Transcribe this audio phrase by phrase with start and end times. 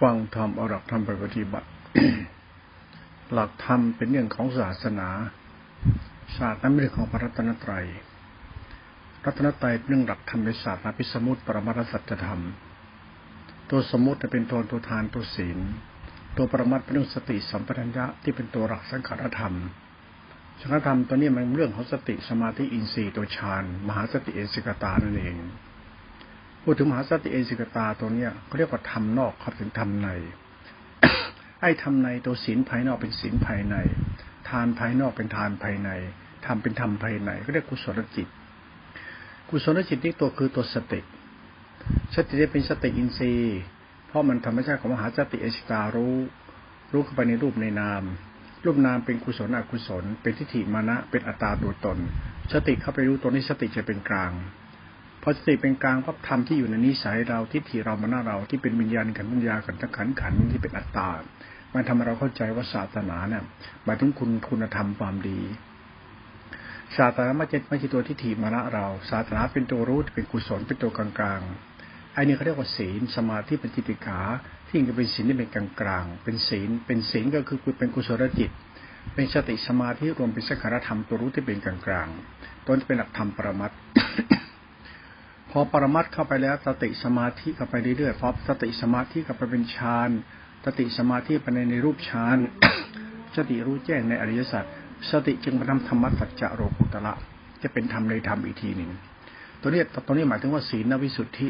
[0.00, 1.68] ฟังธรรมเอาหลักธรรมไปปฏิบัติ
[3.32, 5.08] หลักธรรมเป็นเรื่องของศาสนา
[6.36, 7.86] ศาสตร์นั้นเป็นเรื่องของพระรัตนตรัย
[9.24, 12.42] รัตนตรัยเป็นเรื่องหลักธรรมในศาสตร์พิสมุติปรมัตสัจธรรม
[13.70, 15.58] ตัวสมมติเป็นตัวตัวทานตัวศีล
[16.36, 19.54] ตัวปรมัตเป็นเรื่องสติสัมปชัญญะที่เป็นตัวหลักสังขารธรรม
[20.60, 25.36] สังขารธรรมตัวนี้มันเรื่องของสติสมาธิอินทรีย์ตัวฌานมหาสติเอสิกตานั่นเอง
[26.62, 30.08] พูดถึงมหาสติเอสิกตาตัวเนี้ยเขาเรียกว่าธรรมนอกเขาถึงธรรมใน
[31.60, 33.76] ไอ้ธรรมในตัวศีลภายนอกเป็นศีลภายใน
[34.48, 35.90] ทานภายนอกเป็นทานภายใน
[36.46, 38.28] ธรรมเป็นธรรมภายในก็เรียกกุศลจิต
[39.48, 41.00] กุศลจิตนี่ตัวคือตัวสติ
[42.14, 43.58] สติจะเป็นสติอินทรีย์
[44.06, 46.16] เพราะมันธรรมชาติของมหาสติเอสิการู้
[46.92, 48.02] รู้เข้าไปในรูปในนาม
[48.64, 51.98] รูปนามเป็นกุศลอกุศล เป็นทิฏฐิมานะเป็นอัตตาตัวตน
[52.52, 54.32] สติเข้าไปรู้ตัวนี้สติจะเป็นกลาง
[55.22, 61.08] พอสติเป็นกลางก็ทำที่อยู่ในนิสัยเราทิฏฐิเรามาน้าเราที่เป็นวิญญาณขันธ์วิญญาขันธ์ขันธ์ขันที่เป็นอัตตา
[61.74, 63.44] มันทำให้เราเข้าใจว่าศาสนาเนี่ย
[63.84, 65.40] หมายถึงคุณคุณธรรมความดี
[66.96, 74.20] ศาสนาไม่ใช่ไม่ใช่ตัวทิฏฐิมานะเราศาสนาเป็นตัวรู้เป็นกุศลเป็นตัวกลางๆไอ้นี่เขาเรียกว่าศีลสมาธิเป็นจิติกา
[74.68, 78.50] ที่จะเป็นศีลที่เป็นกลางๆเป็นศีล เป็นศีลก็คือเป็นกุศลจิต
[79.14, 83.72] เป็นสติสมาธิรวมเป็นสังขารธรรมตัวรู้ที่เป็นกลางๆต้นเป็นหลักธรรมประมัต
[85.50, 90.10] พอปรมัตเข้าไปแล้วสติสมาธิเข้าไปเรื่อยๆพอสติสมาธิเข้าไปเป็นฌาน
[90.64, 92.36] สติสมาธิไปในในรูปฌาน
[93.36, 94.64] สติรู้แจ้งในอริยสัจ
[95.10, 97.14] สติจึงมาทำธรรมสัจจะโรกุตละ
[97.62, 98.90] จะเป็นธรรมในธรรมอีกทีหนึ่ง
[99.60, 101.48] ตัวนี้ตัวนี้หมายถึงว่าศีลวิสุทธิ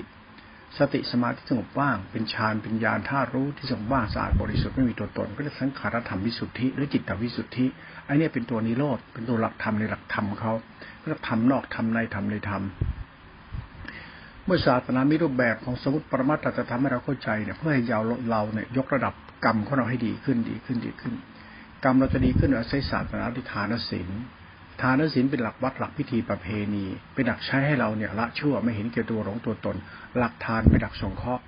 [0.78, 7.66] สติสมาธิสงบว่าง เป็นฌานเป็นญาณธาตุรู้ที่สงบว่างสะอาดบริสุทธิ์ไม่มีตัวตน ก็เรียกสังขารธรรมวิสุทธิหรือจิตวิสุทธิ
[8.06, 10.52] ไอ้นี่เป็นตัวนิโรธเป็นตัวหลักธรรมในหลักธรรมเขา
[11.08, 12.62] เรียกธรรมนอกธรรมในธรรมในธรรม
[14.46, 21.14] เมื่อศาสนามีรูปแบบของสมุติปรมัตถจะทำให้เราเข้าใจเนี่ยเพื่อให้ยาวเราเนี่ยยกระดับกรรมของเราให้ดีขึ้นดีขึ้นดีขึ้น
[21.84, 24.08] กรรมเราจะดีขึ้นอาศัยศาสนาที่ทานศีล
[24.80, 29.76] ทานศีลเป็นหลักวัดหลักพิธีประเพณี เป็นหลักใช้ให้เราเนี่ยละชั่วไม่เห็นเกี่ยวตัวหลงตัวตน
[30.18, 31.42] หลักทานเป็นหลักสงเคราะห์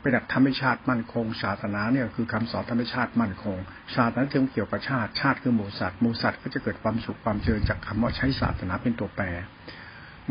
[0.00, 3.56] เป็นหลักธรรมชาติมั่นคง ศาสนาเนี่ยคือคำสอนธรรมชาติมั่นคง
[3.94, 9.24] ศาสนาจึงเกี่ยวกับชาติชาติคือหมูสัตว์หมูสัตว์ก็จะเกิดความสุขความเจริญจากคำว่าใช้ศาสนาเป็นตัวแปร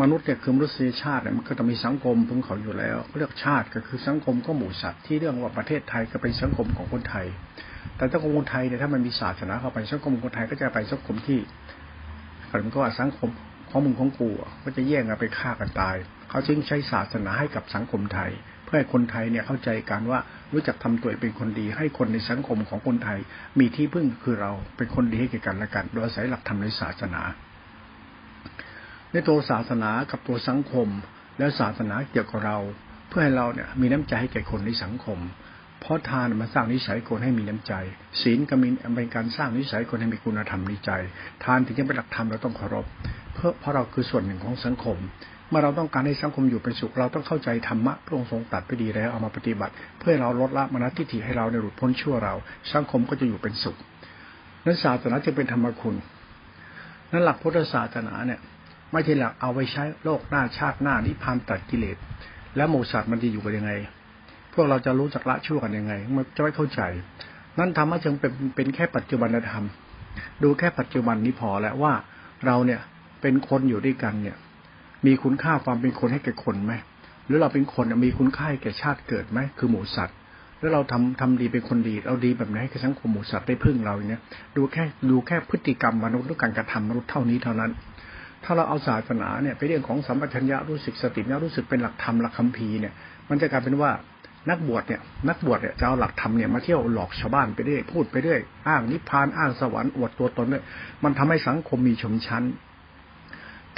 [0.02, 7.26] มนุษย์เนี่ยคือมนุษยชาติเนี่ยมันก็ต้องมีสังคมของเขาอยู่แล้วเรียกชาติก็คือสังคมก็หมู่สัตว์ที่เรื่องว่าประเทศไทยก็เป็นสังคมของคนไทย
[7.96, 11.40] แต่สังคมคนไทยเนี่ยถ้ามันมีศาสนาเข้าไปสังคมคนไทยก็จะไปสังคมที่
[12.64, 13.30] มันก็ว่าสังคม
[13.70, 14.30] ของมึงของกู
[14.64, 15.96] ก็จะแย่งกันไปฆ่ากันตาย
[16.30, 18.32] เขาจึงใช้ศาสนาให้กับสังคมไทย
[18.66, 20.20] เพื่อให้คนไทยเนี่ยเข้าใจกันว่า
[20.54, 23.20] รู้จักทำตัวเป็นคนดี ให้คนในสังคมของคนไทย
[23.60, 27.22] มีที่พึ่งคือเราเป็นคนดีให้แก่กันและกัน โดยอาศัยหลักธรรมในศาสนา
[29.16, 30.88] ในตัวศาสนากับตัวสังคม
[31.38, 32.58] แล้วศาสนาเกี่ยวกับเรา
[33.10, 35.20] เพื่อให้เราเนี่ยมีน้ำใจให้แก่คนในสังคม
[35.82, 37.74] เพราะทานมันสร้างนิสัยคนให้มีน้ำใจ
[38.22, 40.92] ศีลก็มีเป็นการสร้างนิสัยคนให้มีคุณธรรมในใจ
[41.44, 42.86] ทานถึงจะเป็นหลักธรรมเราต้องเคารพ
[43.34, 44.98] เพราะเพราะเราคือส่วนหนึ่งของสังคม
[45.50, 52.34] เมื่อเราต้องการให้สังคมอยู่เป็นสุขเราต้องเข้าใจธรรมะพระองค์ทรงตัดไปดีแล้วเอามาปฏิบัติ เพื่อเราลดละมนทิฏฐิให้เราในหลุดพ้นชั่วเรา
[52.74, 53.78] สังคมก็จะอยู่เป็นสุข
[54.66, 55.96] นั้นศาสนาจะเป็นธรรมคุณ
[57.12, 58.40] นั้นหลักพุทธศาสนาเนี่ย
[58.96, 61.98] ไม่ใช่หลักเอาไว้ใช้โลกหน้าชาติหน้านิพพานตัดกิเลส
[62.56, 63.72] แล้วหมูสัตว์มันจะอยู่กันยังไง
[64.54, 66.82] พวกเราจะรู้จักละชั่วกันยังไง มันจะไม่เข้าใจ
[67.60, 69.66] นั่นทำให้จึงเป็นเป็นแค่ปัจจุบันธรรม
[70.44, 71.94] ดูแค่ปัจจุบันนี้พอแล้วว่า
[72.46, 72.82] เราเนี่ย
[73.22, 74.38] เป็นคนอยู่ด้วยกันเนี่ย
[75.06, 76.74] มีคุณค่าความเป็นคนให้แก่คนไหม
[77.26, 80.18] หรือเราเป็นคนมีคุณค่าแก่ชาติเกิดไหมคือหมูสัตว์
[80.60, 84.22] แล้วเราทำทำดีเป็นคนดีเราดีแบบไหนให้สังคมหมูสัตว์ได้พึ่งเราเนี่ย
[84.58, 87.72] ดูแค่ดูแค่พฤติกรรมมนุษย์หรือการกระทำมนุษย์เท่านี้เท่านั้น
[88.46, 92.94] ถ้าเราเอาศาสนาเนี่ยไปเรื่องของสัมปชัญญะรู้สึกสติเนี่ยรู้สึกเป็นหลักธรรมหลักคัมภีร์เนี่ย
[93.30, 93.92] มันจะกลายเป็นว่า
[94.50, 100.64] นักบวชเนี่ยนักบวชเนี่ยจะเอาหลักธรรมเนี่ยมาเที่ยวหลอกชาวบ้านไปเรื่อยพูดไปเรื่อยอ้างนิพพานอ้างสวรรค์อวดตัวตนเนี่ย
[101.04, 102.44] มันทำให้สังคมมีชนชั้น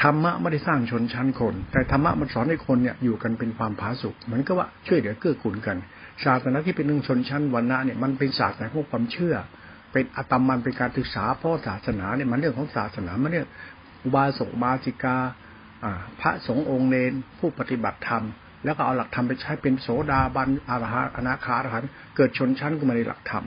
[0.01, 5.78] ธรรมะไม่ได้สร้างชนชั้นคน แต่ธรรมะมันสอนให้คนเนี่ยอยู่กันเป็นความผาสุกเหมือนกับว่าช่วยเหลือเกื้อกูลกัน
[6.25, 9.35] ศาสนาที่เป็นเรื่องชนชั้นวันนะเนี่ยมันเป็นศาสตร์ในาของความเชื่อ
[9.93, 13.46] เป็นอัตมันเป็นการศึกษาเพราะศาสนาเนี่ยมันเรื่องของศาสนามันเนี่ย
[14.03, 15.17] อุบาสกบาสิกา
[16.20, 18.23] พระสงฆ์องค์เลนผู้ปฏิบัติธรรม
[18.66, 21.84] แล้วก็เอาหลักธรรมไปใช้เป็นโสดาบันอารหัอนาคาอรหัน
[22.16, 23.46] เกิดชนชั้นก็มาในหลักธรรม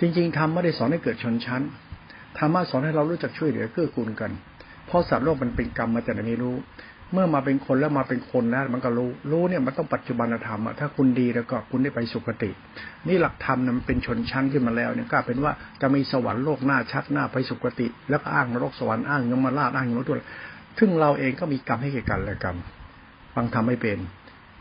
[0.00, 1.62] จริงๆธรรมไม่ได้สอนให้เกิดชนชั้น
[2.38, 4.30] ธรรมะสอนให้เรารู้จักช่วยเหลือเกื้อกูลกัน
[4.86, 6.56] เพราะสัตว์โลกมันเป็นกรรมมาจากไหนไม่รู้
[7.12, 12.50] เมื่อมาเป็นคนแล้วมาเป็นคนแล้วมันก็รู้รู้เนี่ยมันต้องปัจจุบันธรรมถ้าคุณดีแล้วก็คุณได้ไปสุคติ
[13.08, 20.20] นี่หลักธรรมมันเป็นชนชั้นขึ้นมาแล้วเนี่ยก็เป็นว่าจะมีสวรรค์โลกหน้าชัดหน้าไปสุคติ แล้วก็อ้างนรกสวรรค์อ้างยมราชอ้างยมตุล
[20.78, 22.54] ซึ่งเราเองก็มีกรรมให้แก่กันและกัน
[23.34, 23.98] ฟังทำไม่เป็น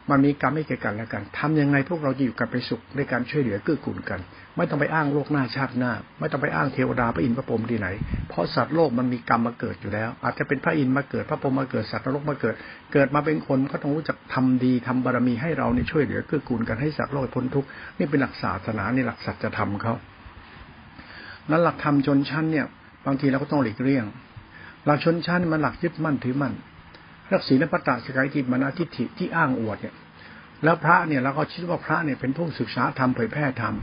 [0.09, 4.19] มันมีกรรมให้แก่กันและกันทำยังไงพวกเราจะอยู่กันไปสุขในการช่วยเหลือเกื้อกูลกัน
[4.57, 7.87] ไม่ต้องไปอ้างโลกหน้าชาติหน้า ไม่ต้องไปอ้างเทวดาพระอินทร์พระพรหมที่ไหน
[8.29, 12.55] เพราะสัตว์โลกมันมีกรรมมาเกิดอยู่แล้ว อาจจะเป็นพระอินทร์มาเกิดพระพรหมมาเกิดสัตว์นรกมาเกิด
[12.93, 17.67] เกิดมาเป็นคนก็ต้องรู้จักทำดีทำบารมีให้เราเนี่ยช่วยเหลือเกื้อกูลกันให้สัตว์โลกพ้นทุกข์
[17.97, 19.93] นี่เป็นหลักศาสนาในหลักสัจธรรมเขา
[21.49, 22.65] นั้นหลักธรรมชนชั้นเนี่ย
[23.05, 24.05] บางทีเราก็ต้องหลีกเลี่ยง
[24.85, 26.53] หลักชนชั้นมันหลักยึดมั่นถือมั่น
[27.31, 29.95] รักศีลปตตสกายทิมนาทิฏฐิที่อ้างอวดเนี่ย
[30.63, 33.73] แล้วพระเนี่ยเราก็คิดว่าพระเนี่ยเป็นผู้ศึกษาธรรมเผยแพร่ธรรม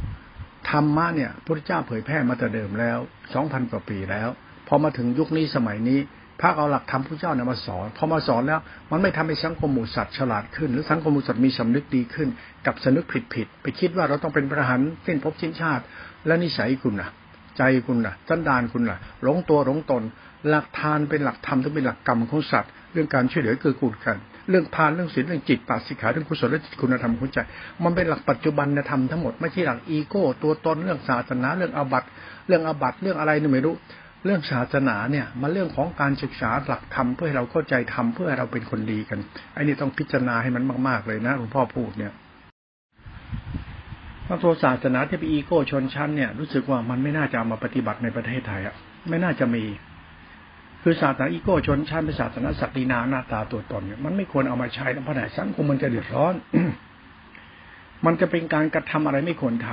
[0.70, 2.98] ธรรมะเนี่ยพระเจ้าเผยแพร่มาแต่เดิมแล้ว
[3.34, 4.28] สองพันกว่าปีแล้ว
[4.68, 6.00] พอมาถึงยุคนี้สมัยนี้
[6.40, 12.28] พระเอาหลักธรรมพระเจ้าเนี่ยมาสอนพอมาสอนแล้ว มันไม่ทำให้สังคมหมู่สัตว์ฉลาดขึ้น หรือสังคมหมู่สัตว์มีสำนึกดีขึ้น
[12.66, 15.82] กับสนึกผิดผิดไปคิดว่าเราต้องเป็นประหารเส้นภพชิ้นชาติ
[16.26, 17.08] และนิสัยคุณนะ
[17.56, 20.02] ใจคุณนะจันดานคุณนะหลงตัวหลงตน
[20.48, 24.16] หลักทานเป็นหลักธรรมที่เป็นหลักกรรมของสัตว์ เรื่องการช่วยเหลือเกื้อกูลกัน
[24.50, 27.38] เรื่องทานเรื่องศีลเรื่องจิตปัสิขาเรื่องกุศลจิตคุณธรรมของใจ
[27.84, 32.04] มันเป็นหลักปัจจุบันธรรมทั้งหมดไม่ใช่หลักอีโก้ ตัวตนเรื่องศาสนาเรื่องอาบัต
[32.46, 33.74] เรื่องอาบัตเรื่องอะไรนี่ไม่รู้
[34.24, 39.18] เรื่องศาสนาเนี่ยมันเรื่องของการศึกษาหลักธรรมเพื่อให้เราเข้าใจธรรมเพื่อให้เราเป็นคนดีกัน
[39.54, 42.12] ไอ้นี่ต้องพิจารณาให้มันมาก ๆเลยนะหลวงพ่อพูดเนี่ย
[44.26, 48.74] พระโทศาสนาที่เป็นอีโก้ชนชั้นเนี่ยรู้สึกว่ามันไม่น่าจะเอามาปฏิบัติในประเทศไทยอะ
[49.08, 49.64] ไม่น่าจะมี
[50.86, 56.34] คือศาสนาอีโก้ชนชั้นเป็นศาสนาศักดินาหน้าตาตัวตนเนี่ยมันไม่ควรเอามาใช้ในพระไหนสังคมมันจะเดือดร้อน
[58.06, 59.68] มันจะเป็นการกระทำอะไรไม่ควรท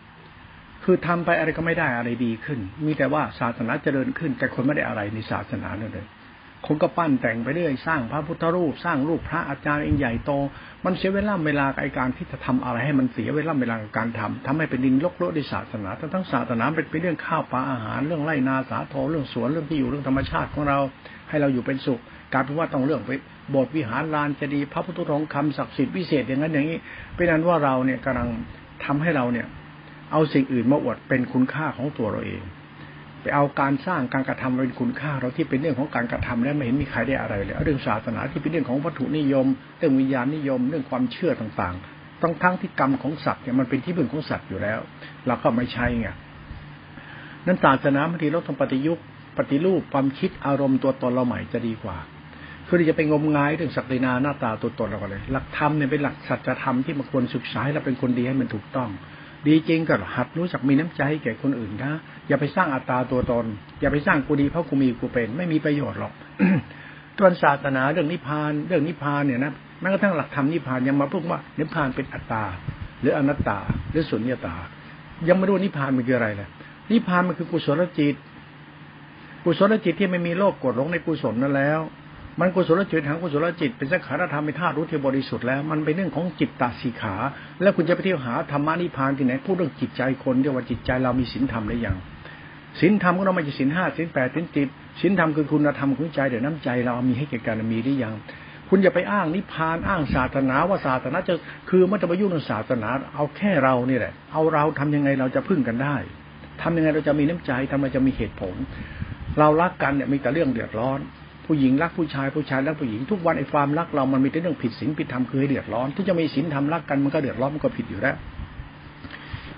[0.00, 6.06] ำคือทำไปอะไรก็ไม่ได้อะไรดีขึ้น มีแต่ว่าศาสนาเจริญขึ้น แต่คนไม่ได้อะไรในศาสนาเลย
[6.66, 10.30] คนก็ปั้นแต่งไปเรื่อยสร้างพระพุทธรูป สร้างรูปพระอาจารย์เองใหญ่โต
[10.84, 20.78] มันเสียเวลาเวลากับการที่จะทำอะไรให้มันเสียเวลาเวลาการทำทำให้เป็นดินลกโลดในศาสนาทั้งทั้งศาสนาเป็นเรื่องข้าวปลาอาหารเรื่องไร่นาสาโทเรื่องสวนเรื่องที่อยู่เรื่องธรรมชาติของเรา
[21.28, 22.00] ให้เราอยู่เป็นสุข
[22.32, 23.10] การเป็นว่าต้องเรื่องไป
[23.54, 26.78] บสถ์วิหารลานจะดีพระพุทธทองคำศักดิ์สิทธิ์พิเศษอย่างนั้นอย่างนี้
[27.14, 28.28] เป็นนั้นว่าเราเนี่ยกำลัง
[28.84, 29.46] ทำให้เราเนี่ย
[30.12, 32.42] เอาสิ่งอื่นมาอวดเป็นคุณค่าของตัวเราเอง
[33.22, 39.46] ไปเอาการสร้างการกระทำเป็นคุณค่า เราที่เป็นเรื่องของการกระทำแล้วไม่เห็นมีใครได้อะไรเลยเรื่องศาสนาที่เป็นเรื่องของวัตถุนิยม
[39.78, 44.78] เรื่องวิญญาณนิยม เรื่องความเชื่อต่างๆต้งทั้งที่กรรมของสัตว์เนี่ยมันเป็นที่พึ่งของสัตว์อยู่แล้ว
[45.26, 46.08] เราก็ไม่ใช่ไง
[47.46, 48.98] นั้นศาสนาบางทีเราต้องปฏิยุก
[49.38, 51.98] ปฏิรูปความคิดอารมณ์ตัวตนเราใหม่จะดีกว่า
[52.66, 58.90] คือจะไปงมงายเรื่องศักดินาหน้าตาตัวตนเราเลย หลักธรรมเนี่ยเป็นหลักสัจธรรมที่มันควรศึกษาให้เราเป็นคนดีให้มันถูกต้อง
[59.46, 61.92] ดีจริงก็หัดรู้จักมีน้ำใจให้แก่คนอื่นนะ
[62.28, 63.44] อย่าไปสร้างอัตตาตัวตน
[63.80, 66.12] อย่าไปสร้างกูดีเพราะกูมีกูเป็น ไม่มีประโยชน์หรอก
[67.16, 72.44] ตัวนศาสนาเรื่องนิพพานเรื่องนิพพานเนี่ยนะแม้กระทั่งหลักธรรมนิพพานยังมาพูดว่านิพพานเป็นอัตตา
[73.00, 73.58] หรืออนัตตา
[73.90, 74.56] หรือสุญญตา
[75.28, 76.48] ยังไม่รู้นิพพานมันคืออะไรเลย
[76.90, 78.14] นิพพานมันคือกุศลจิต
[79.44, 81.80] กุศลจิตที่ไม่มีโลภกดลงในกุศลนั่นแล้ว
[82.40, 87.14] มันกุศลจิตทางกุศลจิต เป็นสังขารธรรมเป็นธาตุรู้ที่บริสุทธิ์แล้ว มันเป็นเรื่องของจิตตสีขา
[87.62, 91.96] แล้วคุณจะไปเที่ยวหาธรรมะนิพานที่ไหนพูดเรื่องจิตใจคนเดียวว่าจิตใจเรามีศีลธรรมหรือยัง
[92.80, 94.68] ศีลธรรมก็ต้องมาจากศีลห้าศีลแปดศีลจิต
[95.00, 98.14] ศีลธรรมคือคุณธรรมของใจเดี๋ยวน้ำใจเรามีให้แก่กันมีหรือยัง
[98.68, 101.34] คุณอย่าไปอ้างนิพพานอ้างศาสนาว่าศาสนาจะ
[101.70, 105.96] คือม่ต้องไปยุ่งเรื่องศาสนา เอาแค่เรานี่แหละ เอาเราทำยังไงเราจะพึ่งกันได้
[106.62, 108.54] ทำยังไงเราจะมีน้ำใจทำไมจะมีเหตุผล
[109.38, 111.00] เรารักกันเนี่ยมีแต่เรื่องเดือดร้อน
[111.52, 118.16] ผู้หญิงรักผู้ชายผู้ชายรักผู้หญิงทุกวันไอ้ความรักเรามันมีแต่เรื่องผิดศีลผิดธรรมคือให้เดือดร้อนที่จะมีศีลธรรมรักกันมันก็เดือดร้อนมันก็ผิดอยู่แล้ว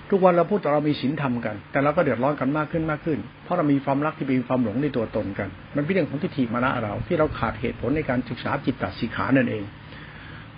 [0.09, 9.63] ทุกวันเราพูดแต่เรามีศีลธรรมกัน แต่เราก็เดือดร้อนกันมากขึ้นมากขึ้น เพราะเรามีความรักที่เป็นความหลงในตัวตนกัน มันเป็นเรื่องของทิฏฐิมานะเรา ที่เราขาดเหตุผลในการศึกษาจิตตสิขานั่นเอง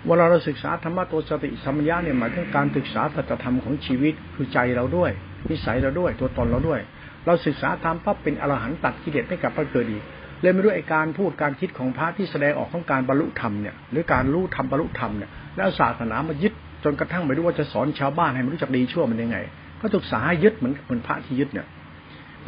[0.06, 5.10] เวลาเราศึกษาธรรมะตัวสติสัมปญาเนี่ยหมายถึงการศึกษาสัจธรรมของชีวิตคือใจเราด้วย
[5.50, 6.80] นิสัยเราด้วยตัวตนเราด้วย
[7.26, 10.04] เราศึกษาธรรมปั๊บเป็นอรหันต์ตัดกิเลสไม่กลับมาเกิดอีก
[10.42, 16.52] เลยไม่รู้ไอการพูดการคิดของพระที่แสดงออกของการบรรลุธรรมเนี่ยหรือการรู้ธรรมบรรลุธรรมเนี่ยแล้วศาสนามายึด
[16.84, 19.38] จนกระทั่งไม่รู้ว่าจะสอนชาวบ้านให้มันรู้จักดีชั่วมันยังไง
[19.80, 21.66] ก็ศึกษาให้ยึดเหมือนเหมือนพระที่ยึดเนี่ย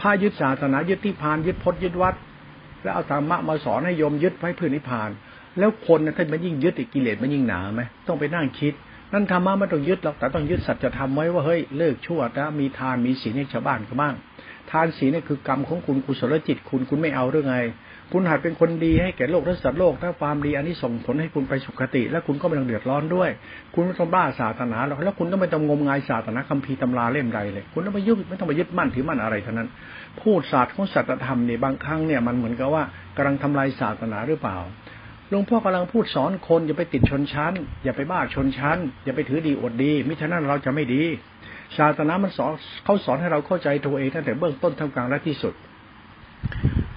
[0.00, 2.14] พระยึดศาสนายึดที่พานยึดพจน์ยึดวัด
[2.82, 5.10] แล้วเอาธรรมะมาสอนให้โยมยึดไว้เพื่อนิพพาน
[5.58, 8.74] แล้วคนนะท่านมันยิ่งยึดอีกกิเลสมันยิ่งหนาไหมต้องไปนั่งคิด
[9.12, 14.14] นั่นธรรมะไม่ต้องยึดหรอกแต่ต้องยึดสัจธรรมไว้ว่าเฮ้ยเลิกชั่วนะมีทานมีศีลให้ชาวบ้านก็บ้าง
[14.70, 17.56] ทานศีลนี่คือกรรมของคุณกุศลจิตคุณคุณไม่เอาเรื่องไง
[18.12, 23.30] คุณหัดเป็นคนดีให้แก่โลกและสัตว์โลกถ้าความดีอันนี้ส่งผลให้คุณไปสุขติ และคุณก็ไม่ต้องเดือดร้อนด้วย
[23.74, 29.68] คุณไม่ต้องบ้าศาสนาหรอกแล้วคุณก็ไม่ต้องงมงายศาสนาคัมภีร์ตำราเล่มใดเลย คุณต้องไปยึดไม่ต้องไปยึดมั่นถือมั่นอะไรทั้งนั้น
[30.20, 32.82] พูดศาสตร์ของสัจธรรมเนี่ยบางครั้งเนี่ยมันเหมือนกับว่า
[33.16, 34.58] กำลังทำลายศาสนาหรือเปล่า
[35.30, 37.52] หลวงพ่อกำลังพูดสอนคนอย่าไปติดชนชั้น
[37.84, 41.02] อย่าไปบ้าชนชั้น อย่าไปถือดีอดดี มิฉะนั้นเราจะไม่ดี
[41.76, 42.52] ศาสนามันสอน
[42.84, 45.54] เขาสอนให้เราเข้าใจตัวเองตั้งแต่เบื้องต้นทำกลางและที่สุด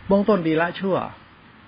[0.08, 0.96] เบื้องต้นดีละชั่ว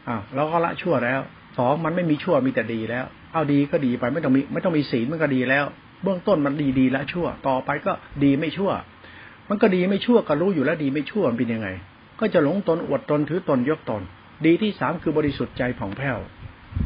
[0.07, 1.21] อ่าเราก็ละชั่วแล้ว
[1.57, 5.65] สองมันไม่มีชั่วมีแต่ดีแล้ว เอาดีก็ดีไปไม่ต้องมีไม่ต้องมีศีลมันก็ดีแล้ว
[6.03, 7.93] เบื้องต้นมันดีดีละชั่ว ต่อไปก็
[8.23, 8.71] ดีไม่ชั่ว
[9.49, 11.67] มันก็ดีไม่ชั่วก็รู้อยู่แล้วดีไม่ชั่วมันเป็นยังไง
[12.19, 14.01] ก็จะหลงตนอวดตนถือตนยกตน
[14.45, 16.17] ดีที่สามคือบริสุทธิ์ใจผ่องแผ้ว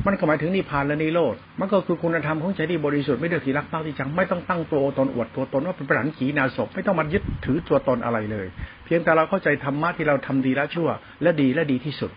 [0.06, 8.48] มันก็หมายถึงนิพพานและนิโรธมันก็คือคุณธรรมของใจที่บริสุทธิ์ไม่เดือดที่รักเต้าที่จังไม่ต้องตั้งตัวตนอวดตัวตนว่าเป็นประหาขีนาศพไม่ต้องมายึดถือตัวตนอะไรเลย
[8.86, 10.90] เพียงแต่เราเข้าใจธรรมะที่เราทำดีและชั่ว
[11.22, 12.12] และดีและดีที่สุด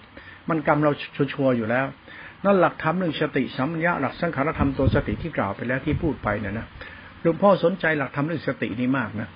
[0.48, 0.92] มันกรรมเรา
[1.32, 1.86] ชัวร์อยู่แล้ว
[2.44, 6.66] นั่นหลักธรรมหนึ่งสติสัมยาหลักสังขารธรรมตัวสติที่กล่าวไปแล้วที่พูดไปเนี่ยนะ
[7.22, 9.28] หลวงพ่อสนใจหลักธรรมเรื่องสตินี้มากนะ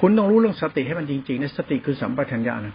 [0.00, 2.74] คุณต้องรู้เรื่องสติให้มันจริงๆนะสติคือสัมปชัญญะนะ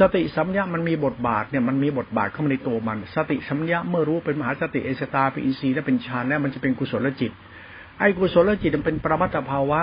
[0.00, 7.32] สติสัมยามันมีบทบาทเนี่ยมันมีบทบาทเข้ามาในตัวมัน สติสัมยาเมื่อรู้เป็นมหาสติเอสตาเป็นอินทรีย์และเป็นฌานแล้วมันจะเป็นกุศลจิต
[7.98, 9.80] ไอ้กุศลจิตมันเป็นปรมัตถภาวะ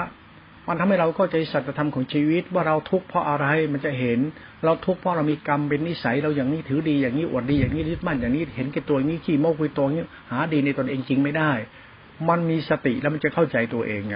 [0.68, 4.20] มันทำให้เราเข้าใจสัจธรรมของชีวิต ว่าเราทุกข์เพราะอะไรมันจะเห็น
[4.64, 11.52] เราทุกข์เพราะเรามีกรรมเป็นนิสัยเราอย่างนี้ถือดีอย่างนี้อวดดีอย่างนี้ยึดมั่นอย่างนี้เห็นแก่ตัวนี้ขี้โม้คุยตัวนี้หาดีในตนเองจริงไม่ได้
[12.30, 14.16] มันมีสติแล้วมันจะเข้าใจตัวเองไง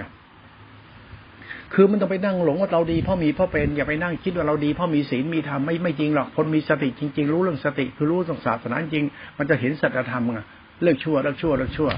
[1.74, 9.04] คือมันต้องไปนั่งหลงว่าเราดีเพราะมีเพราะเป็นอย่าไปนั่งคิดว่าเราดีเพราะมีศีลมีธรรมไม่ไม่จริงหรอกคนมีสติจริง ๆ รู้เรื่องสติคือรู้ตรงศาสนาจริง
[9.38, 10.40] มันจะเห็นสัจธรรมไง
[10.82, 11.90] เลิกชั่วเลิกชั่วเลิกชั่ว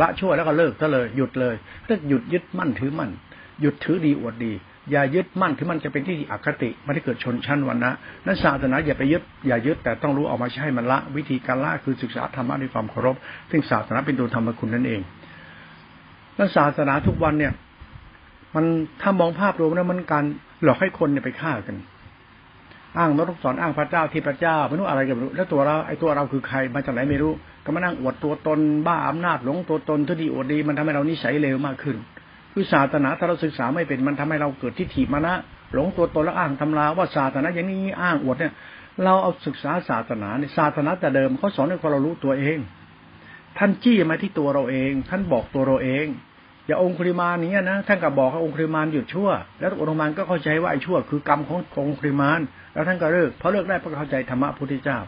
[0.00, 1.54] ละชั่วแล้วก็เลิกก็เลยหยุดเลย
[1.86, 3.10] เลิกหยุดยึดมั่นถือมั่น
[3.60, 4.52] หยุดถือดีอวดดี
[4.90, 7.92] อย่ายึดมั่นถือมันจะเป็นที่อคติไม่ได้เกิดชนชั้นวันนะ
[8.26, 13.16] นั้นศาสนาอย่าไปยึดอย่ายึดแต่ต้องรู้ออกมาใช้มันละ วิธีการละคือศึกษาธรรมะด้วยความเคารพ
[13.50, 15.00] ซึ่งศาสนาเป็นตัวธรรมคุณนั่นเอง
[16.36, 17.52] แล้วศาสนาทุกวันเนี่ย
[18.54, 18.64] มัน
[19.02, 20.24] ถ้ามองภาพรวมแล้วมันการ
[20.62, 21.76] หลอกให้คนเนี่ยไปฆ่ากัน
[22.98, 27.32] อ้างนรกสอนอ้างพระเจ้าที่พระเจ้าไม่รู้อะไรกันไม่รู้แล้วตัวเราไอ้ตัวเราคือใครมาจากไหนไม่รู้
[27.64, 31.96] ก็มานั่งอวดตัวตน บ้าอำนาจหลงตัวตนทุดีอวดดี มันทำให้เรานิสัยเลวมากขึ้น
[32.52, 35.34] คือศาสนาถ้าเราศึกษาไม่เป็นมันทำให้เราเกิดทิฏฐิมานะ
[35.74, 38.52] หลงตัวตนแล้วอ้างทำลาว่าศาสนาอย่างนี้อ้างอวดเนี่ย
[39.04, 42.58] เราเอาศึกษาศาสนาเนี่ยศาสนาแต่เดิมเขาสอนให้คนเรารู้ตัวเอง
[43.58, 46.06] ท่านจี้มาที่ตัวเราเอง ท่านบอกตัวเราเอง
[46.66, 49.28] อย่าองคุริมานี้นะท่านก็บอกให้องคุริมานหยุดชั่ว
[49.58, 52.40] แล้วองคุริมานก็เข้าใจว่าไอ้ชั่ว คือกรรมขององคุริมาน
[52.72, 54.98] แล้วท่านก็เลิกเพราะเลิกได้เพราะเข้าใจธรรมะพุทธเจ้า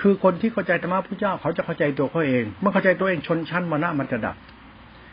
[0.00, 4.36] คือคนที่เข้าใจธรรมะพุทธเจ้าเขาจะเข้าใจตัวเขาเอง เมื่อเข้าใจตัวเองชนชั้นมานะมันจะดับ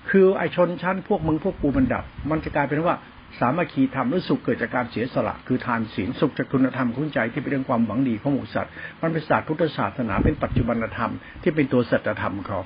[0.10, 2.96] คือไอ้ชนชั้นพวกมึงพวกกูมันดับ มันจะกลายเป็นว่า
[3.40, 12.60] สามัคคีธรรมหรือสุขเกิดจากการเสียสละ คือทานศีลสุขจากคุณธรรมคุณใจที่เป็นเรื่องความหวังดีของหมู่สัตว์มันเป็นศาสตร์พุทธศาสนาเป็นปัจจุบันธรรมที่เป็นตัวสัจธรรมเขา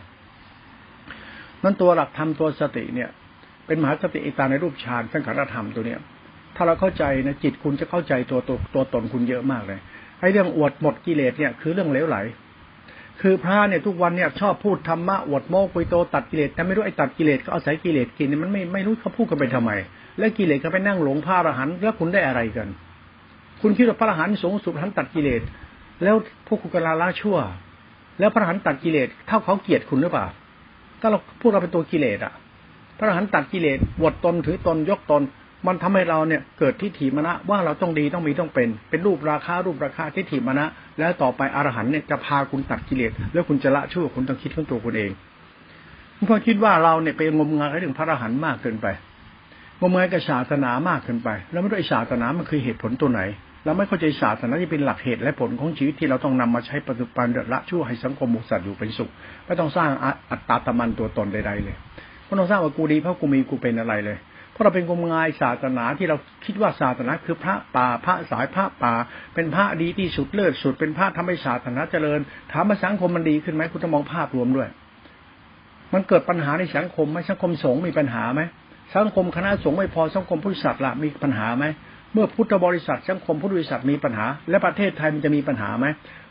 [1.64, 3.10] นั้นตัวหลักธรรมตัวสติเนี่ย
[3.68, 6.00] เป็นมหาสติอิตาในรูปฌานสังขารธรรมตัวเนี้ย
[6.56, 9.80] ถ้าเราเข้าใจนะจิตคุณจะเข้าใจตัวตัวตัวตนคุณเยอะมากเลย
[10.20, 12.18] ไอ้เรื่องอวดหมดกิเลสเนี่ยคือเรื่องเลวไหล
[13.22, 19.72] คือพระเนี่ยทุกวันเนี่ยชอบพูดธรรมะอวดโม้คุยโตตัดกิเลสแต่ไม่รู้ไอ้ตัดกิเลสก็อาศัยกิเลสกินมันไม่ไม่รู้เขาพูดกันไปทำไม
[20.20, 22.68] แล้วกิเลสก็ไปนั่งหลงพระอรหันต์แล้วคุณได้อะไรกัน
[23.62, 25.42] คุณคิดว่าพระอรหันต์สูงสุดท่านตัดกิเลส
[26.04, 26.16] แล้ว
[26.48, 27.38] พวกคุณกล้าละชั่ว
[28.20, 30.26] แล้วพระอรหันต์ตัดกิเลสเท่าเขาเกลียดคุณหรือเปล่า
[31.02, 32.34] ถ้าเราพูดเราเป็นตัวกิเลสอะ
[32.98, 35.24] พระอรหันต์ตัดกิเลสวดตนถือตนยกตน
[35.68, 40.66] มันทำให้เราเนี่ยเกิดทิฏฐิมณะว่าเราต้องดีต้องมีต้องเป็น เป็นรูปราคารูปราคาทิฏฐิมณะ
[41.00, 45.12] แล้วต่อไปอรหันต์เนี่ยจะพาคุณตัดกิเลสแล้วคุณจะละชั่วคุณต้องคิดของตัวคุณเอง
[46.26, 48.88] เพราะคิดว่าเราเนี่ยไปงมงายเรื่องพระอรหันต์มากเกินไป
[49.82, 53.22] งมงายกับศาสนามากเกินไป แล้วไม่รู้ไอ้ศาสนามันคือเหตุผลตัวไหน
[53.68, 59.10] เราไม่เข้าใจศาสนาที่เป็นหลักเหตุและผลของชีวิตที่เราต้องนำมาใช้ปัจจุบันละชั่วให้สังคมมุสัตว์อยู่เป็นสุข
[59.46, 59.90] ไม่ต้องสร้าง
[60.32, 61.76] อัตตาตมันตัวตนใดๆเลย
[62.24, 64.18] เพราะเราทราบว่ากูดีเพราะกูมีกูเป็นอะไรเลย
[64.52, 68.94] เพราะเราเป็นงมงายศาสนาที่เราคิดว่าศาสนาคือพระป่าพระสายพระป่า
[69.34, 72.20] เป็นพระดีที่สุดเลิศสุด เป็นพระทำให้ศาสนาเจริญ
[72.52, 74.70] ถามว่าสังคมมันดีขึ้นไหมคุณต้องมองภาพรวมด้วย
[75.94, 78.42] มันเกิดปัญหาในสังคมไหมสังคมสงฆ์มีปัญหาไหม
[78.96, 81.66] สังคมคณะสงฆ์ไม่พอสังคมพุทธศาสนามีปัญหาไหม
[82.18, 85.88] มื่อพุทธบริษัทสังคมพุทธบริษัทมีปัญหา และประเทศไทยมันจะมีปัญหาไหม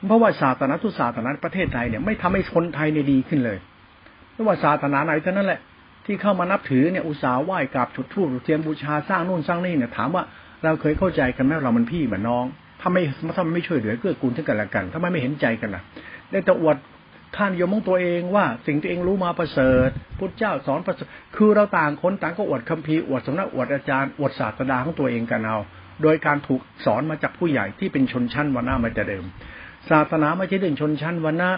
[0.06, 3.58] เพราะว่าศาสนาทุศาสนาประเทศไทยเนี่ยไม่ทำให้คนไทยในดีขึ้นเลย
[4.32, 5.60] ไม่ว่าศาสนาไหนเท่านั้นแหละ
[6.06, 10.22] ที่เข้ามานับถือเนี่ยอุตสาห์ไหว้กราบจุดธูปเทียนบูชาสร้างนู่นสร้างนี่เนี่ยถามว่า
[10.64, 12.44] เราเคยเข้าใจกันไหมเรามันพี่เหมือนน้อง
[12.80, 13.02] ถ้าไม่
[13.36, 15.82] ถ้าไม่ช่วยเหลือเกื้อกูลทั้งกันและกันถ้าไม่ไม่เห็นใจกันล่ะ
[16.30, 16.76] ได้แต่อวด
[17.36, 19.88] ท่านยมของตัวเองว่าสิ่งที่เองรู้มาประเสริฐ
[20.18, 25.58] พุทธเจ้าสอนประเสริฐคือเราต่างคนต่างก็อวดคัมภีร์อวดสำนักอวดอาจารย์อวดศาสดาของตัวเองกันเอา
[26.02, 29.24] โดยการถูกสอนมาจากผู้ใหญ่ที่เป็นชนชั้นวรรณะมาแต่เดิม
[29.90, 31.50] ศาสนาไม่ใช่เรื่องชนชั้นวรรณะ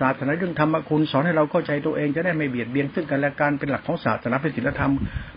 [0.00, 4.92] ศาสนาเรื่องธรรมคุณสอนให้เราเข้าใจตัวเองจะได้ไม่เบียดเบียนซึ่งกันและกันเป็นหลักของศาสนาเป็นศีลธรรม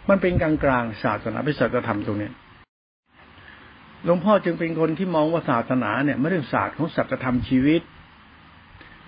[0.09, 2.29] มันเป็นกลางกลางศาสนาเป็นศีลธรรมตรงนี้
[4.05, 7.81] หลวงพ่อจึงเป็นคนที่มองว่าศาสนาเนี่ยไม่เรื่องศาสตร์ของศัจธรรมชีวิต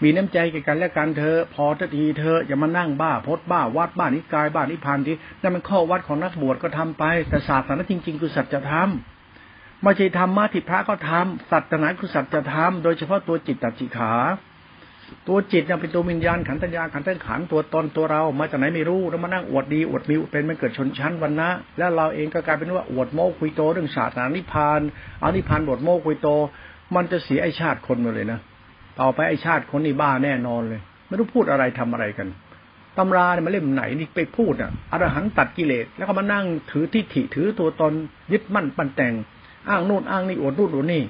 [0.02, 8.90] มีน้ำใจกันกันและกันเธอ พอทีเธออย่ามานั่งบ้าพดบ้าวัดบ้านิกายบ้านิพานที่นั่นมันข้อวัดของนักบวชก็ทำไป แต่ศาสนาจริง ๆ คือสัจธรรม
[9.84, 14.14] ไม่ใช่ธรรมะที่พระก็ทำสัจนาคือสัจธรรมโดยเฉพาะตัวจิตตจิขา
[15.28, 24.82] ตัวจิตเนี่ยเป็นตัววิญญาณขันธัญญาขันธ์ขันตัวตนตัวเรา มาจากไหนไม่รู้แล้วมานั่งอวดดีอวดมีเป็นมันเกิดชนชั้นวันนะแล้วเราเองก็กลายเป็นว่าอวดโม้คุยโตเรื่องศาสนานิพาน
[25.20, 26.28] เอานิพานบทโม้คุยโต
[26.96, 28.40] มันจะเสียไอชาติคนมาเลยนะ
[29.00, 32.28] ต่อไปไอชาติคนนี่บ้าแน่นอนเลย ไม่รู้พูดอะไรทำอะไรกัน
[32.98, 37.94] ตำราเนี่ยมาเล่มไหนนี่ไปพูดอะอรหันตัดกิเลสแล้วก็มานั่งถือทิฏฐิถือตัวตน
[38.32, 39.14] ยึดมั่นปั้นแต่ง
[39.70, 41.04] อ้างนู่นอ้างนี่อวดนู่นอวดนี่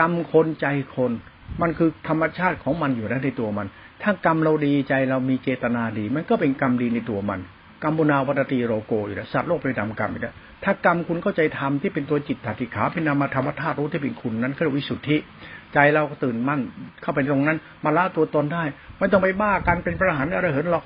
[0.00, 1.12] กรรมคนใจคน
[1.60, 3.66] มันคือธรรมชาติของมันอยู่แล้วในตัวมัน
[4.02, 7.40] ถ้ากรรมเราดีใจเรามีเจตนาดี มันก็เป็นกรรมดีในตัวมัน
[7.82, 10.34] กรรมบุนาวัตติโรโกอยู่แล้วสัตว์โลกเป็นธรรมกรรมอยู่แล้ว
[10.64, 15.16] ถ้ากรรมคุณเข้าใจธรรมที่เป็นตัวจิตติขาเป็นนามธรรมธาตุรู้ที่เป็นคุณนั้นก็เรียกวิสุทธิ
[15.74, 16.60] ใจเราก็ตื่นมั่น
[17.02, 18.64] เข้าไปตรงนั้น มาละตัวตนได้
[18.98, 20.84] ไม่ต้องไปบ้ากันเป็นพระหันอะไรเหินหรอก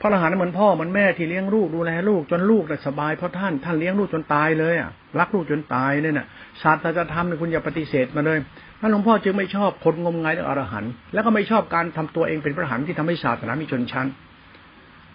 [0.00, 6.26] พระอรหันต์เหมือนพ่อเหมือนแม่ที่เลี้ยงลูกดูแลลูกจนลูกสบายเพราะท่านท่านเลี้ยงลูกจนตายเลยอะรักลูกจนตายเนี่ยน่ะ
[6.62, 8.38] ศาสตร์จะทำเนี่ยคุณอย่าปฏิเสธมาเลย
[8.80, 14.06] ท่านหลวงพ่อจึงไม่ชอบคนงมงายเรื่องอรหันต์แล้วก็ไม่ชอบการทำตัวเองเป็นพระอรหันต์ที่ทำให้ศาสนามีชนชั้น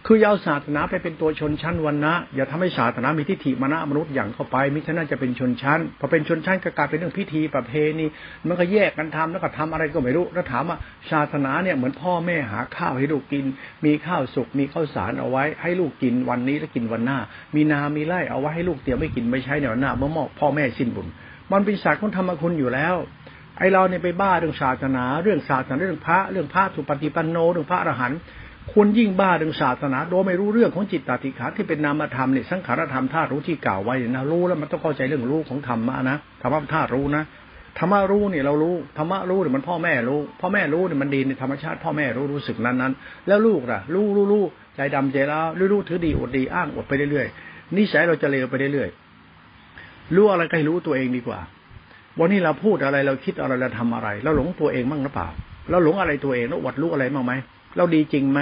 [0.07, 8.05] คือยาวศาสนาไปเป็นตัวชนชั้นวันนะอย่าทำให้ศาสนามีทิฏฐิมานะมนุษย์อย่างเข้าไป มิฉะนั้นจะเป็นชนชั้นพอเป็นชนชั้นก็กลายเป็นเรื่องพิธีประเพณี
[8.47, 10.77] มันก็แยกกันทำแล้วก็ทำอะไรก็ไม่รู้แล้วถามว่า
[11.11, 13.45] ศาสนาเนี่ยเหมือนพ่อแม่หาข้าวให้ลูกกิน
[13.85, 17.19] มีข้าวสุกมีข้าวสารเอาไว้ ให้ลูกกินวันนี้แล้วกินวันหน้า
[17.55, 21.07] มีนา มีไร่เอาไว้ให้ลูกเตรียมไม่กินไม่ใช้ในวันหน้าเมื่อมอบพ่อแม่สิ้นบุญ
[21.51, 22.95] มันเป็นศาสตร์ของธรรมคุณอยู่แล้ว
[23.57, 28.19] ไอเราเนี่ยไปบ้าเรื่องศาสนา เรื่องศาสนาเรื่องพระเรื่องพระสุปฏิปันโนเรื่องพระอรหันต์
[28.73, 37.23] คุณยิ่งบ้าเรื่องศาสนา โดยไม่รู้เรื่องของจิตตติขาที่เป็นนามธรรมเนี่ยสังขารธรรมธาตุรู้ที่กล่าวไว้นะรู้แล้วมันต้องเข้าใจเรื่องรู้ของธรรมะนะธรรมะธาตุรู้นะ
[37.79, 42.93] ธรรมะรู้เนี่ยเรารู้ธรรมะรู้เนี่ยมันพ่อแม่รู้ พ่อแม่รู้เนี่ยมันดีในธรรมชาติ พ่อแม่รู้รู้สึกนั้นนั้น
[43.27, 44.43] แล้วลูกล่ะรู้รู้รู้
[44.75, 51.39] ใจดำใจแล้วรู้รู้ถือดีอดดีอ้างอดไปเรื่อยๆนิสัยเราจะเลวไปเรื่อยๆรู้อะไรก็ให้รู้ตัวเองดีกว่า
[52.19, 55.27] วันนี้เราพูดอะไรเราคิดอะไรเราทำอะไรเราหลงตัวเองบ้างหรือเปล่า
[55.69, 57.33] เราหลงอะไรตัวเองแล้วอดรู้อะไรบ้างไหม
[57.77, 58.39] เราดีจริงไหม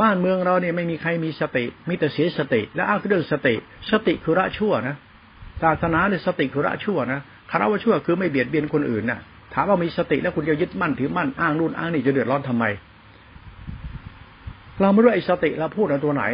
[0.00, 3.54] บ้านเมืองเราเนี่ยไม่มีใครมีสติมีแต่เสียสติ และอ้างเรื่องสติ
[3.90, 4.96] สติคือละชั่วนะ
[5.62, 7.20] ศาสนาเนี่ยสติคือละชั่วนะ
[7.50, 9.20] คารวะชั่วคือไม่เบียดเบียนคนอื่นน่ะ
[9.54, 12.64] ถามว่ามีสติแล้วคุณจะยึดมั่นถือมั่นอ้างนู่นอ้างนี่จะเดือดร้อนทำไม
[14.80, 16.24] เราไม่รู้ไอ้สติเราพูดเอาตัวไหน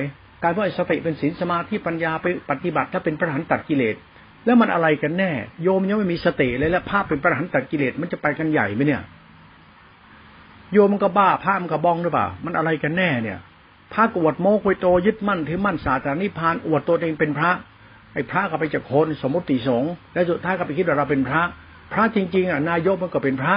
[0.43, 3.97] การว่าไอ้สติเป็นศีลสมาธิปัญญาไปปฏิบัติถ้าเป็นพระหันตัดกิเลส
[4.45, 5.31] แล้วมันอะไรกันแน่
[5.63, 9.03] โยมยังไม่มีสติเลยแล้วภาพเป็นพระหันตัดกิเลสมันจะไปกันใหญ่ไหมเนี่ย
[10.73, 13.39] โยมมันก็บ้าพระมันก็บ้องหรือเปล่า มันอะไรกันแน่เนี่ย
[13.93, 17.51] พระอวดโมกุยโตยึดมั่นถือมั่นศาสนานิพานอวดตัวเองเป็นพระ
[18.15, 21.43] ไอ้พระก็ไปจากคนสมมติสงฆ์แล้วสุดท้ายก็ไปคิดว่าเราเป็นพระ
[21.93, 23.55] พระจริง ๆอะนายกมันก็เป็นพระ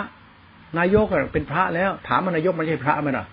[0.78, 3.26] นายกก็เป็นพระแล้ว ถามว่านายกมันใช่พระไหมล่ะ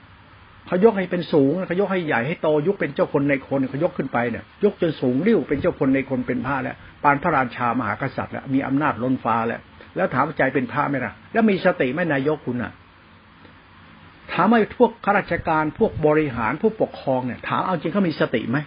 [0.67, 9.61] เขายกให้เป็นสูงเขายกให้ใหญ่ให้โตยกเป็นเจ้าคนในคนเขายกขึ้นไปเนี่ย ยกจนสูงริ้วเป็นเจ้าคนในคนเป็นพระแล้วปานพระราชามหากษัตริย์แล้วมีอำนาจล้นฟ้าแล้ว
[9.97, 18.59] แล้วถามใจเป็นพระไหมล่ะ แล้วมีสติไหมนายกคุณอะามว่าพวกข้าราชการพวกบริหารผู้ปกครองเนี่ย ถามเอาจริงเขามีสติไหม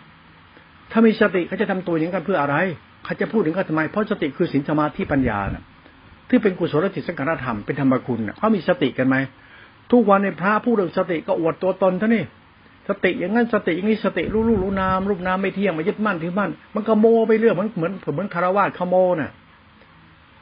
[0.92, 2.56] ถ้ามีสติเขาจะทำตัวอย่างกันเพื่ออะไร
[3.04, 5.64] เขาจะพูดถึงกันทำไมเพราะสติคือสินสมาธิปัญญาน่ะ
[6.30, 9.16] ที่เป็นกุศลจิตสังขาธรรมเป็นธรรมคุณเขามีสติกันไหม
[9.92, 12.24] ทุกวันในพระพูดเรื่องสติก็อวดตัวตนท่านี้
[12.88, 19.32] สติอย่างนั้นสติอย่างนี้สติรู้รู้รู้นามรูปนามไม่เที่ยงมายึดมั่นถือมั่นมันก็โมไปเรื่องเหมือนเหมือนเหมือนคารวะขโมน่ะ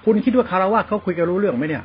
[0.04, 1.84] คุณคิดว่าคารวะเขาคุยกันรู้เรื่องไหมเนี่ย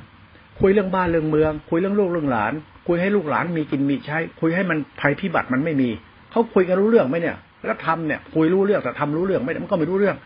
[0.61, 2.53] คุยเรื่องบ้านเรื่องเมือง คุยเรื่องลูกเรื่องหลาน
[2.87, 5.91] คุยให้ลูกหลานมีกินมีใช้ คุยให้มันภัยพิบัติมันไม่มี
[6.31, 10.17] เขาคุยกันรู้เรื่องไหมเนี่ย แล้วทำเนี่ย คุยรู้เรื่องแต่ทำรู้เรื่องไม่มันก็ไม่รู้เรื่อง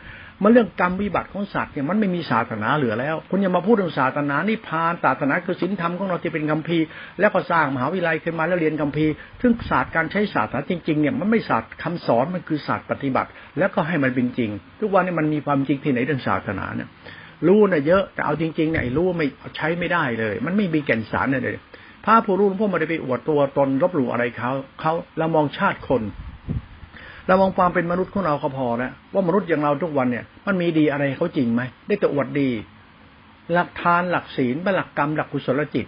[0.42, 6.87] มันเรื่องกรรมวิบัติของสัตว์เนี่ยมันไม่มีศาสนาเหลือแล้ว คุณอย่ามาพูดเรื่องศาสนานิพานศาสนาคือศีลธรรมของเราที่เป็นคัมภีร์
[7.21, 16.88] แล้วก็สร้างมหาวิทยาลัยขึ้นมาแล้วเรียนคัมภีร์ซึ่งศาสตร์การใช้ศาสนาจริงๆเนี่ยมันไม่ศาสตร์คำสอนมันคือศาสตร์ปฏิบัติ แล้วก็ให้มันเป็นจริง ทุกวันนี้มันมีความจริงที่ไหนเรื่องศาสนาเนี่ย
[17.47, 21.57] รู้น่ะเยอะแต่เอาจริงๆเนี่ยรู้ไม่ใช้ไม่ได้เลย มันไม่มีแก่นสารเลย
[22.09, 26.03] ระผู้รู้พวกไม่ได้ไปอวดตัวตนรบหลู่อะไรเขาเขาเรามองชาติคน
[27.27, 32.51] เรามองความเป็นมนุษย์ของเราก็พอแล้วว่ามนุษย์อย่างเราทุกวันเนี่ย มันมีดีอะไรเขาจริงไหมได้แต่อวดดี
[33.53, 35.87] หลักทานหลักศีลเป็นหลักกรรมหลักกุศลจิต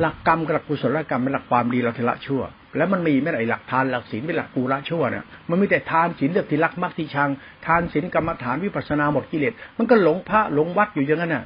[0.00, 2.42] หลักกรรมกับหลักกุศลกรรมเป็นหลักความดีเราทละชั่ว
[2.76, 7.30] แล้วมันมีไม่ไดหลักทานหลักศีลเป็นหลักกูละชั่วเนี่ยมันมีแต่ทานศีลเลือกที่รักมักที่ชัง
[7.66, 11.44] ทานศีลกรรมฐานวิปัสนาหมดกิเลสมันก็หลงพระหลงวัดอยู่อย่างนั้นน่ะ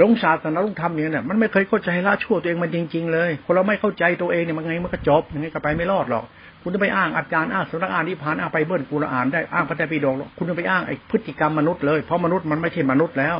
[0.00, 6.24] หลงศาสนาหลงธรรมอย่างนี้มันไม่เคยเข้าใจละชั่วตัวเองมันจริง ๆ เลยคนเราไม่เข้าใจตัวเองเนี่ยมันไงมันก็จบอย่างนี้ก็ไปไม่รอดหรอก
[6.62, 13.36] คุณจะไปอ้างอาจารย์อ้างสำนักอ่านนิพานอ้างไปเบิ้ลกูละอ่านได้อ้างพระไตรปิฎกคุณจะไปอ้างไอ้พฤติกรรมมนุษย์เลยเพราะมนุษย์มันไม่ใช่มนุษย์แล้ว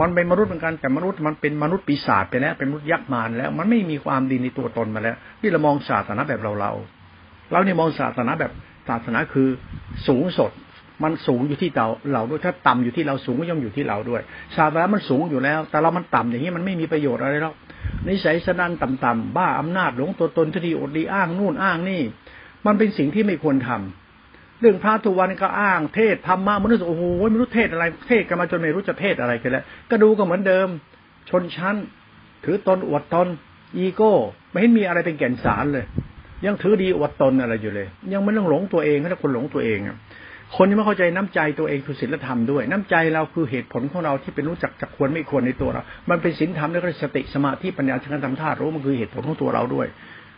[0.00, 6.72] มันเป็นมนุษย์เหมือนกันแต่มนุษย์มันเป็นมนุษย์ปีศาจไปแล้วเป็นมนุษย์ยักษ์มารแล้ว มันไม่มีความดีในตัวตนมาแล้วที่เรามองศาสนาแบบเราเรา
[7.52, 8.52] เราเนี่ยมองศาสนาแบบ
[8.88, 9.48] ศาสนาคือ
[10.06, 10.50] สูงสด
[11.02, 14.22] มันสูงอยู่ที่เราเราด้วยถ้าต่ำอยู่ที่เราสูงก็ย่อมอยู่ที่เราด้วย
[14.56, 17.54] ศาสนามันสูงอยู่แล้ว แต่เรามันต่ำอย่างนี้มันไม่มีประโยชน์อะไรหรอก
[18.08, 22.02] นิสัยสนันต่ำๆบ้าอำนาจหลงตัวตนที่ดีอดดีอ้างนู่นอ้างนี่
[22.66, 30.68] มันเป็นสิ่งที่ไม่ควรทำเรื่องพระทุวันก็อ้างเทศธรรมะมนุษย์โอ้โหไม่รู้เทศอะไรเทศกันมาจนไม่รู้จะเทศอะไรกันแล้วก็ดูก็เหมือนเดิม
[31.30, 31.76] ชนชั้น
[32.44, 33.28] ถือตนอวดตน
[33.76, 34.12] อีโก้
[34.50, 35.84] ไม่เห็นมีอะไรเป็นแก่นสารเลย
[36.46, 39.96] ยังถือดีอวดตนอะไรอยู่เลย ยังไม่ต้องหลงตัวเองถ้าคนหลงตัวเองอะ
[40.56, 49.86] คนที่ไม่เข้าใจน้ำใจตัวเองคือศีลธรรมด้วย น้ำใจเราคือเหตุผลของเราที่เป็นรู้จักจักควรไม่ควรในตัวเรา มันเป็นศีลธรรมแล้วก็สติสมาธิปัญญาชังธรรมธาตุรู้มันคือเหตุผลของตัวเราด้วย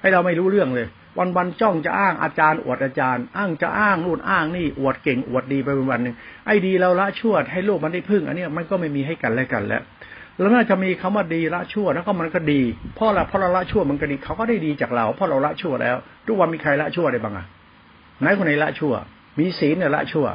[0.00, 0.86] ให้เราไม่รู้เรื่องเลย
[1.18, 6.14] วันวันจ้องจะอ้างอาจารย์อวดอาจารย์ อ้างจะอ้างนู่นอ้างนี่อวดเก่งอวดดีไปวันวันหนึ่ง
[6.46, 9.82] ไอ้ดีเราละชั่วให้โลกมันได้พึ่ง อันนี้มันก็ไม่มีให้กันและกันแล้ว
[10.38, 12.60] แล้วน่าจะมีคำว่าดีละชั่วแล้วก็มันก็ดี
[12.94, 17.44] เพราะเราเพราะเราละชั่วมันก็ดีเขาก็ได้ดีจากเราเพราะเราละชั่วแล้ว ทุกวันมีใครละชั่วได้บ้างอะ
[18.20, 18.94] ไหนคนไหนละชั่ว
[19.38, 20.26] มีศีลเนี่ยละชั่ว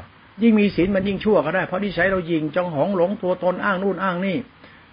[0.43, 4.37] ยิ่งมีศีลมันยิ่งชั่วก็ได้ เพราะที่ใช้เรายิงจองหองหลงตัวตนอ้างนู่นอ้างนี่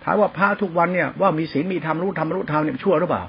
[0.04, 3.24] ถามว่าพระทุกวันเนี่ยว่ามีศีลมีธรรมรู้ธรรมรู้ธรรมเนี่ยชั่วหรือเปล่า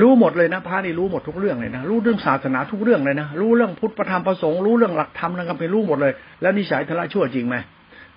[0.00, 7.56] รู้หมดเลยนะพระนี่รู้หมดทุกเรื่องเลยนะรู้เรื่องศาสนาทุกเรื่องเลยนะรู้เรื่องพุทธประธรรมประสงค์รู้เรื่องหลักธรรมนะครับไปรู้หมดเลย แล้วนิสัยทละชั่วจริงไหม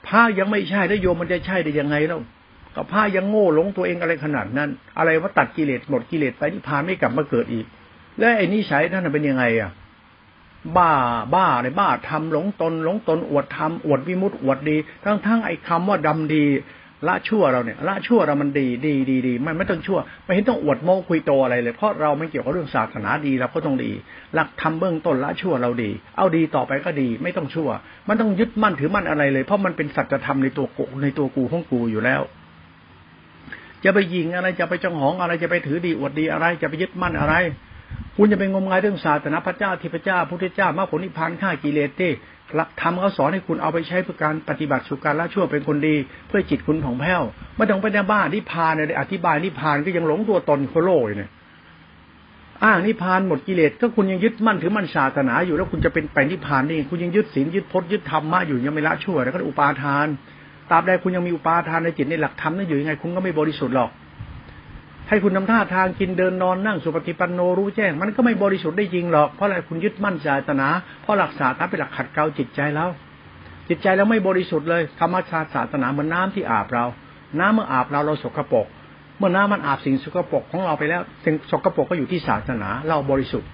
[0.08, 2.19] พระยังไม่ใช่แล้วโยมมันจะใช่ได้ยังไงแล้ว
[2.75, 7.65] กับพระยังโง่หลงตัวเองอะไรขนาดนั้น อะไรว่าตัดกิเลสหมดกิเลสไปนิพพานไม่กลับมาเกิดอีก
[8.19, 9.71] แล้วไอ้นิสัยท่านเป็นยังไงอะ
[10.78, 10.91] บ้า
[11.34, 16.45] บ้าเลยบ้าทำหลงตนหลงตนอวดทำอวดวิมุตติอวดดี ทั้งทั้งไอ้คาว่าดำดี
[17.08, 23.91] ละชั่วเราเนี่ยละชั่วเรามันดีดีดีดีมันไม่ต้องชั่ว ไม่เห็นต้องอวดโม้คุยโตอะไรเลย เพราะเราไม่เกี่ยวกับเรื่องศาสนาดีเราก็ต้องดี
[24.34, 27.69] หลักทำเบื้องต้นละชั่วเราดี เอาดีต่อไปก็ดี ไม่ต้องชั่ว
[28.08, 32.22] มันต้องยึดมั่นถือมั่นอะไรเลย เพราะมันเป็นสัจธรรมในตัวกูในตัวกูของกูอยู่แล้ว
[33.84, 37.36] จะไปยิงอะไรจะไปจังหองอะไรจะไปถือดีอวดดีอะไร จะไปยึดมั่นอะไร
[38.17, 42.12] คุณจะไปงมงายเรื่องศาสนาพระเจ้าทิพเจ้าพุทธเจ้ามรรคผลนิพพานฆ่ากิเลสที่
[42.56, 45.95] หลักธรรมเขาสอนให้คุณเอาไปใช้เพื่อการปฏิบัติสุการละชั่วเป็นคนดี
[46.28, 47.21] เพื่อจิตคุณผ่องแผ้ว
[47.58, 51.30] ไม่ต้องไปในบ้านนิพพานเลยอธิบายนิพพานก็ยังหลงตัวตนโคโลยเนี่ย
[52.63, 60.08] อ้างนิพพานหมดกิเลสก็คุณยังยึดมั่นถือมั่นศาสนาอยู่แล้วคุณจะเป็นไปนิพพานนี่คุณยังยึดศีลยึดพจน์ยึดธรรมะอยู่ยังไม่ละชั่วแล้วก็อุปาทาน
[60.69, 63.89] ตราบใดคุณยังมีอุปาทานในจิตในหลักธรรมนั่นอยู่ยังไงคุณก็ไม่บริสุทธิ์หรอก
[65.10, 70.67] ให้คุณนำท่าทางกินเดินนอนนั่งสุปฏิปันโนรู้แจ้ง มันก็ไม่บริสุทธิ์ได้จริงหรอกเพราะอะไรคุณยึดมั่นศาสนา
[71.02, 72.89] เพราะหลักศาสนาเป็นหลักขัดเกลาจิตใจแล้ว
[73.69, 76.86] จิตใจเราไม่บริสุทธิ์เลยธรรมชาติศาสนาเหมือนน้าที่อาบเรา
[77.39, 78.67] น้ำเมื่ออาบเราเราสกปรก
[79.17, 83.50] เมื่อน้ำมันอาบสิ่งสกปรกของเราไปแล้ว สิ่งสกปรกก็อยู่ที่ศาสนา เราบริสุทธิ์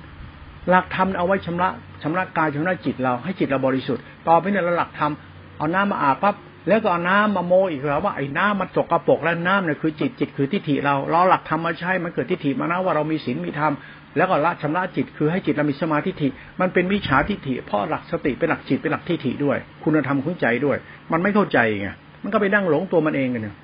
[0.69, 1.69] หลักธรรมเอาไว้ชำระ
[2.03, 5.11] ชำระกายชำระจิตเราให้จิตเราบริสุทธิ์ ต่อไปเนี่ยเราหลักธรรม
[5.57, 6.35] เอาน้ำมาอาบปั๊บ
[6.67, 13.73] แล้วก็น้ำมาโมอีกแล้วว่าไอ้น้ำมันสกรปรกแล้วน้ำเนี่ยคือจิตจิตคือทิฏฐิเราเราหลักธรรมมาใช้มันเกิดทิฏฐิมานะว่าเรามีศีลมีธรรม
[14.17, 16.27] แล้วก็ละชำระจิตคือให้จิตเรามีสมาธิฐิ
[16.61, 20.77] มันเป็นวิชาทิฏฐิเพราะหลักสติเป็นหลักจิตเป็นหลักทิฏฐิด้วย คุณธรรมของใจด้วย
[21.11, 21.89] มันไม่เข้าใจไง
[22.23, 23.55] มันก็ไปนั่งหลงตัวมันเองกันเนี่ย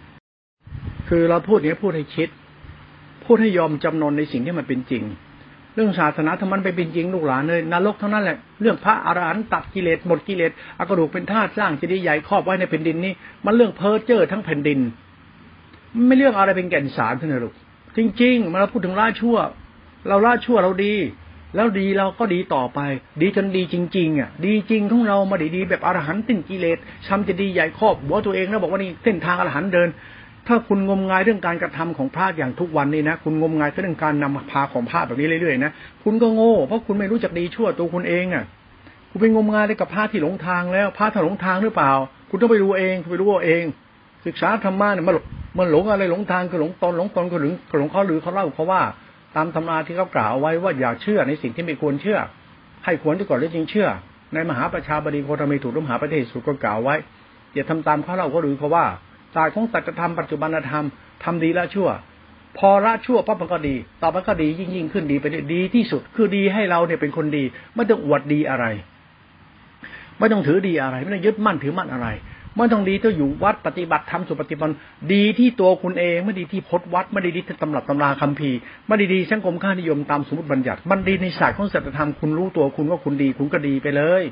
[1.10, 2.30] คือเราพูดเนี้ยพูดให้คิด
[3.26, 5.04] พูดให้ยอมจำนนในสิ่งที่มันเป็นจริง
[5.76, 13.14] เรื่องศาสนาถ้ามันไปเป็นจริงลูกหลานเลยนรกเท่านั้นแหละเรื่องพระอรหันต์ตัดกิเลสหมดกิเลสอากระดูกเป็นธาตุสร้างจดีใหญ่ครอบไว้ในแผ่นดินนี้
[13.46, 14.80] มันเรื่องเพ้อเจ้อทั้งแผ่นดิน
[16.08, 17.54] ไม่เรื่องอะไรเป็นแก่นสารท่านลูก
[17.98, 19.38] จริงๆมาเราพูดถึงล่าชั่ว
[20.08, 20.96] เราล่าชั่วเราดี
[21.56, 22.80] แล้วดีเราก็ดีต่อไป
[23.22, 29.90] ดีจนดีจริงๆอะดีจริงของเรามาดีดีแบบอรหันต์สิ้นกิเลสทำจะดีใหญ่ครอบหัวตัวเองแล้วบอกว่านี่เส้นทางอรหันต์เดิน
[30.54, 35.72] ถ้าคุณงมงายเรื่องการกระทำของพระอย่างทุกวันนี้นะคุณงมงายเรื่องการนำพาของพระแบบนี้เรื่อยๆนะ
[36.04, 38.44] คุณก็โง่เพราะคุณไม่รู้จักดีชั่วตัวคุณเองอะ
[39.10, 41.92] คุณไปงมงายกับพระที่หลงทางแล้วพระถ้าหลงทางหรือเปล่า
[42.30, 43.64] คุณต้องไปรู้เองคุณไปรู้เอง
[44.26, 45.16] ศึกษาธรรมะเนี่ยมัน
[45.58, 48.82] มันหลงอะไรหลงทางคือหลงตนหลงตนก็หลงหลงเขาหรือเขาเล่าเขาว่า
[49.36, 52.20] ตามตำราที่เขากล่าวไว้ว่าอย่าเชื่อในสิ่งที่ไม่ควรเชื่อ
[52.86, 53.88] ให้ควรที่ก่อนแล้วจริงเชื่อ
[54.34, 56.96] ในมหาประชาบดีโคตมีถูกมหาประเทศสุดก็กล่าวไว้
[57.54, 58.86] อย่าทำตามเขาเล่าเขาหรือเขาว่า
[59.34, 60.86] ศาสตร์ของสัจธรรมปัจจุบันธรรม
[61.24, 61.90] ทำดีละชั่ว
[62.58, 67.44] พอละชั่วปั๊บมันก็ดี ต่อไปก็ดียิ่งยิ่งขึ้นดีไปดีที่สุด คือดีให้เราเนี่ยเป็นคนดี
[67.76, 68.66] ไม่ต้องอวดดีอะไร
[70.20, 72.08] ไม่ต้องถือดีอะไร ไม่ต้องยึดมั่นถือมั่นอะไร
[72.58, 74.74] ไม่ต้องดีต้องอยู่วัดปฏิบัติธรรมสุปฏิบัติ
[75.14, 84.24] ดีที่ตัวคุณเองไม่ดีที่พจนวัดไม่ดีที่ตำรับตำราคัมภีร์ไม่ดีดีสังคมค่านิยมตามสมมติบัญญัติ มันดีในศาสตร์ของศัลธรรมคุณรู้ตัวคุณว่าคุณดีคุณก็ดีไปเลย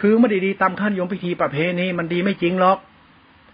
[0.00, 2.78] คือไม่ดีดีตามค่านิยมพิธีประเพณีมันดีไม่จริงหรอก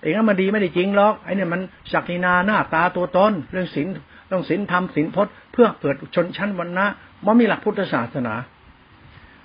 [0.02, 1.60] เองมันดีไม่ได้จริงหรอกไอ้นี่มัน
[1.92, 3.86] ศักดินาหน้าตาตัวตนเรื่องศีล
[4.30, 6.86] ต้องศีลธรรมศีลพจน์เพื่อเปิดชนชั้นวรรณะ
[7.26, 8.34] มันมีหลักพุทธศาสนา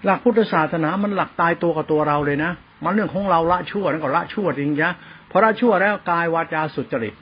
[0.05, 2.51] หลักพุทธศาสนามันหลักตายตัวกับตัวเราเลยนะ
[2.83, 4.89] มันเรื่องของเราละชั่วนั่นก็ละชั่วจริงจ้ะ
[5.31, 7.13] พอละชั่วแล้วกายวาจาสุจริต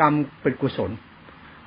[0.00, 0.90] กรรมเป็นกุศล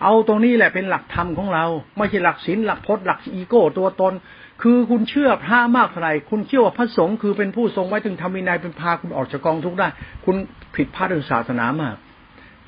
[0.02, 1.66] เอาตรงนี้แหละเป็นหลักธรรมของเรา
[1.98, 4.14] ไม่ใช่หลักศีลหลักพจน์หลักอีโก้ตัวตน
[4.62, 9.88] คือคุณเชื่อพระมากเท่าไหร่คุณเชื่อว่าพระสงฆ์คือเป็นผู้ทรงไว้ถึงทำวินัยเป็นพาคุณออกจากกองทุกข์ได้
[10.26, 10.36] คุณ
[10.76, 11.96] ผิดพลาดเรื่องศาสนามาก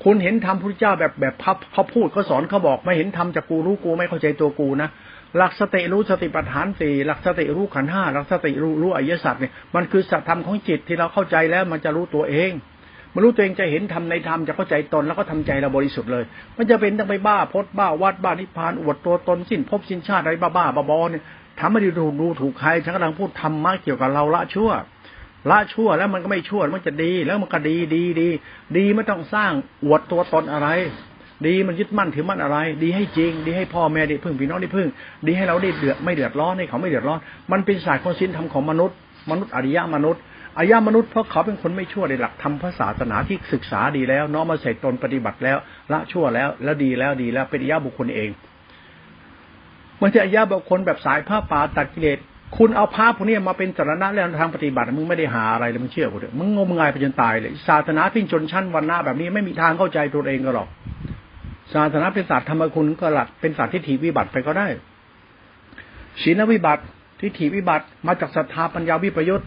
[0.04, 4.88] คุณเห็นธรรมพุทธเจ้าแบบแบบพับเขาพูดเขาสอนเขาบอก ไม่เห็นธรรมจากกูรู้กูไม่เข้าใจตัวกูนะ
[5.36, 12.52] หลักสติรู้สติปัฏฐานสี่หลักสติรู้ขันห้าหลักสติรู้รู้อริยสัจเนี่ยมันคือสัจธรรมของจิตที่เราเข้าใจแล้วมันจะรู้ตัวเอง
[13.14, 16.24] มันรู้ตัวเองจะเห็นธรรมในธรรมจะเข้าใจตนแล้วก็ทำใจเราบริสุทธิ์เลย
[16.56, 21.22] มันจะเป็นต้องไปบ้าพดบ้าวัดบ้านิพพานอวดตัวตนสิ้นภพสิ้นชาติอะไรบ้าบ้าบอเนี่ย
[21.60, 24.70] ทำไม่ดีดูดูถูกใครฉันกำลังพูดธรรมะเกี่ยวกับเราละชั่ว
[25.50, 28.28] ละชั่วแล้วมันก็ไม่ชั่วมันจะดี แล้วมันก็ดีดีดี
[28.76, 29.52] ดีไม่ต้องสร้าง
[29.84, 30.68] อวดตัวตนอะไร
[31.46, 34.88] ดีมันยึดมั่นถือมั่นอะไร ดีให้จริง ดีให้พ่อแม่ได้พึ่งพี่น้องได้พึ่ง
[35.26, 37.18] ดีให้เราได้เดือดไม่เดือดร้อนให้เขาไม่เดือดร้อน
[37.52, 38.96] มันเป็นศาสตร์ของศีลธรรมของมนุษย์
[39.30, 40.22] มนุษย์อริยมนุษย์
[40.58, 45.58] อริยมนุษย์เพราะเขาเป็นคนไม่ชั่วในหลักธรรมพระศาสนาที่ศึกษาดีแล้วน้อมมาใส่ตนปฏิบัติแล้ว
[45.92, 48.30] ละชั่วแล้ว แล้วดีแล้วดีแล้วเป็นอริยบุคคลเอง
[50.02, 52.18] มันจะอริยบุคคลแบบสายผ้าป่าตัดกิเลส
[52.56, 60.68] คุณเอาภาพพวกนี้มาเป็นสารณะแล้วทางปฏิบัติ มึงไม่ได้หาอะไรเลยมึงเชื่อกูเถอะมึงงมงายไปจนตายเลย ศาสนาพิ้นชนชั้นวันหน้าแบบนี้ไม่มีทางเข้าใจตัวเองก็หรอก
[61.74, 64.66] ศาสนาเป็นศาสตร์ธรรมคุณก็หลักเป็นศาสตร์ทิฏฐิวิบัติไปก็ได้
[66.22, 66.82] ศีลวิบัติ
[67.20, 69.44] ทิฏฐิวิบัติ มาจากศรัทธาปัญญาวิปยุทธ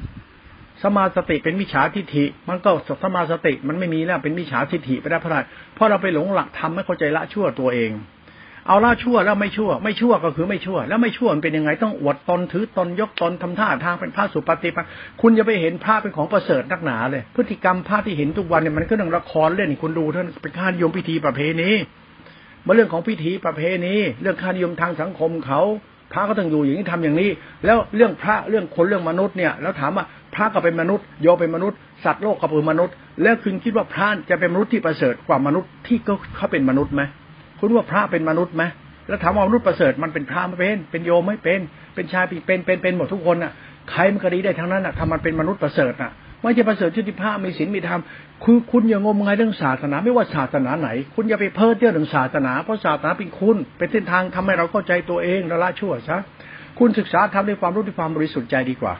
[0.83, 2.69] สมาสติเป็นมิจฉาทิฏฐิ มันก็
[3.03, 5.37] สมาสติมันไม่มีแล้วเป็นมิจฉาทิฏฐิไปได้เพราะอะไร
[5.75, 7.91] เพราะเราไปหลงหลักธรรมไม่เข้าใจละชั่วตัวเอง
[8.67, 14.85] เอาล่าชั่วแล้วไม่ชั่ว ไม่ชั่วก็คือไม่ชั่ว แล้วไม่ชั่วมันเป็นยังไงต้องอวดตนถือตนยกตนทำท่าทางเป็นพระสุปฏิปัน
[15.21, 21.69] คุณจะไปเห็นพระเป็นของประเสริฐนักหนาเลย พฤติกรรมพระที่เห็นทุกวันเนี่ยมันก็เรื่องละครเล่นคุณดูท่านเป็นค่านิยมพิธีประเพณี
[22.65, 25.61] มาเรื่องของพิธีประเพณีเรื่องค่านิยมทางสังคมเขา
[26.11, 27.29] พระก็ต้องอยู่อย่างนี้ทำอย่างนี้
[27.65, 37.01] แล้วเรื่องพระเรื่องคนเรื่องมนุษย์เนี่ย แล้วถามว่าพระก็เป็นมนุษย์โยเป็นมนุษย์สัตว์โลกก็เป็นมนุษย์ แล้วคุณคิดว่าพระจะเป็นมนุษย์ที่ประเสริฐกว่ามนุษย์ที่ก็เขาเป็นมนุษย์ไหม
[37.59, 38.63] คุณว่าพระเป็นมนุษย์ไหม
[39.07, 41.59] แล้วถามว่ามนุษย์ประเสริฐมันเป็นพระไม่เป็น เป็นโยมไม่เป็น
[41.95, 43.51] เป็นชายเป็นเป็นเป็นหมดทุกคนอะ
[43.91, 48.01] ใครมันก็ดีได้ทั้งนั้นอะทำมันเป็นมนุษย์ประเสริฐอะไม่ใช่ประเสริฐชุติภาพมีศีลมีธรรม
[48.43, 56.17] คือคุณอย่างงมงายเรื่องศาสนา ไม่ว่าศาสนาไหน คุณอย่าไปเพ้อเจ้อเรื่องศาสนาเพราะศาสนาเป็นคุณ เป็นเส้นทางทำให้เราเข้าใจตัวเองและละชั่วซะ
[56.79, 58.93] คุณศึกษาทำด้วยความรู้ด้วยความบริสุทธิ์ใจดีกว่า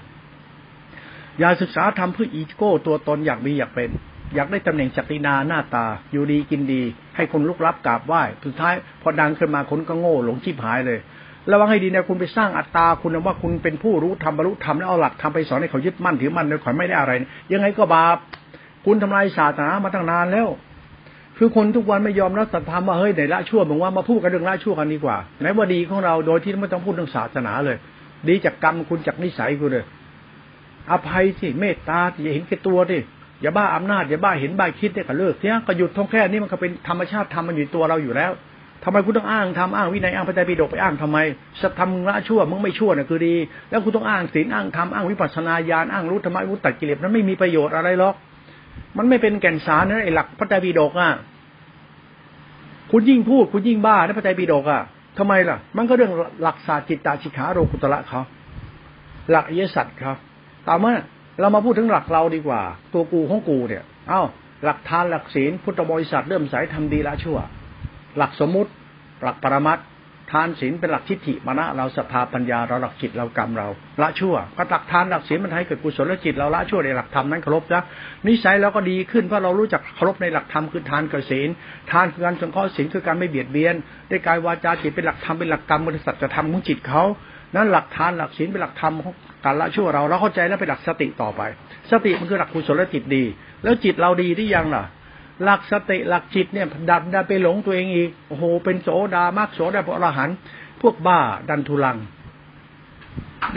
[1.40, 3.90] อย่าศึกษาทำเพื่ออีโก้ตัวตนอยากมีอยากเป็น
[4.36, 6.84] อยากได้ตำแหน่งจักรีนาหน้าตา อยู่ดีกินดี
[7.18, 11.00] ให้คนลุกรับกราบไหว้สุดท้ายพอดังขึ้นมาคนก็โง่หลงชีพหายเลย
[11.52, 17.12] ระวังให้ดีนะคุณไปสร้างอัตตาคุณว่าคุณเป็นผู้รู้ทำบรรลุธรรมแล้วเอาหลักทำไปสอนให้เขายึดมั่นถือมั่นแล้วขอยไม่ได้อะไร
[17.52, 18.18] ยังไงก็บาป
[18.86, 20.48] คุณทำลายศาสนามาตั้งนานแล้ว
[21.38, 27.78] คือคนทุกวันไม่ยอมรับสัตธรรมว่าเฮ้ยไหนละชั่วบอกว่ามาพูดกันเรื่องละชั่วกันดีกว่าไหนว่าดีของเราโดยที่ไม่ต้องพูดเรื่องศาสนาเลย
[28.28, 29.86] ดีจากกรรมคุณจากนิสัยคุณเลย
[30.92, 33.00] อภัยสิเมตตาอย่เห็นแก่ตัวดิ
[33.42, 38.32] อย่าบ้าอำนาจอย่าบ้าเห็นบ้าคิดเนี่ยก็เลิกเสียก็หยุดท่องแค่นี้มันก็เป็นธรรมชาติทำมันอยู่ตัวเราอยู่แล้ว
[38.84, 41.18] ทำไมคุณต้องอ้างทำอ้างวินัยอ้างพระไตรปิฎกไปอ้างทำไม
[41.62, 43.36] สัตธรรมละชั่วมึงไม่ชั่วน่ะคือดี
[43.70, 48.16] แล้วคุณต้องอ้างศีลอ้างธรรมอ้างวิปัสสนาญาณอ้างรู้ธรรมะรู้ตัดกิเลสนั้นไม่มีประโยชน์อะไรหรอก
[48.98, 51.10] มันไม่เป็นแก่นสารนะไอ้หลักพระไตรปิฎกอะ
[52.92, 54.82] คุณยิ่งพูดคุณยิ่งบ้าในพระไตรปิฎกอะ
[55.18, 56.12] ทำไมล่ะ มันก็เรื่อง
[56.44, 58.22] หลักศาสตร์จิตตาชิขาโรกุตระเขา
[59.32, 60.18] หลักอิยสัจครับ
[60.68, 60.94] ตามมา
[61.40, 62.62] เรามาพูดถึงหลักเราดีกว่า
[62.94, 64.22] ตัวกูของกูเนี่ย เอ้า
[64.64, 67.38] หลักทานหลักศีลพุทธบริษัทเริ่มสายทำดีละชั่ว
[68.18, 68.72] หลักสมมติ
[69.24, 69.80] หลักปรมัต
[70.32, 73.68] ทานศีลเป็นหลักทิฏฐิมณะเราศรัทธาปัญญาเราหลักจิตเรากรรมเรา
[74.02, 77.82] ละชั่วก็หลักทานหลักศีลมันให้เกิดกุศลจิตเราละชั่วในหลักธรรมนั้นเคารพนะ
[78.28, 81.50] นิสัยเราก็ดีขึ้นเพราะเรารู้จักเคารพในหลักธรรมคือทานกับศีล
[81.92, 83.76] ทานคือการสงเคราะห์ศีลคือการไม่เบียดเบียน
[84.10, 87.04] ได้กายวาจาจิตเป็นหลักธรรมเป็นหลักกรรมบริสัทจะทำของจิตเขา
[87.56, 89.14] นั้นหลักทานหลักศีลเป็นหลักธรรมของ
[89.48, 91.42] การละชั่วเราเราเข้าใจแล้วเป็นหลักสติต่อไป
[91.92, 93.24] สติมันคือหลักกุศลจิตดี
[93.64, 94.84] แล้วจิตเราดีที่ยังล่ะ
[95.44, 100.36] หลักสติหลักจิตเนี่ยดันดันไปหลงตัวเองอีกโอ้โหเป็นโสดามากโสดาพระอรหันต์
[100.82, 101.98] พวกบ้าดันทุลัง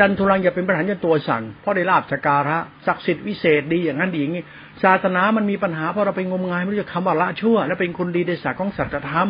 [0.00, 4.44] ดันทุลังอย่าเป็นปัญหาจนตัวสั่นเพราะได้ลาบสการะศักดิ์สิทธิ์วิเศษดีอย่างนั้นดีอย่างนี้
[4.82, 9.28] ศาสนามันมีปัญหาเพราะเราไปงมงายไม่รู้จะคำว่าละชั่ว และเป็นคนดีในศาสตร์ของสัจธรรม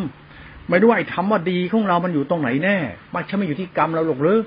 [0.69, 2.77] ไม่รู้ไอ้ธรรมว่าดีของเรามันอยู่ตรงไหนแน่
[3.13, 4.39] มันใช่ไม่อยู่ที่กรรมเราหรอกหรือ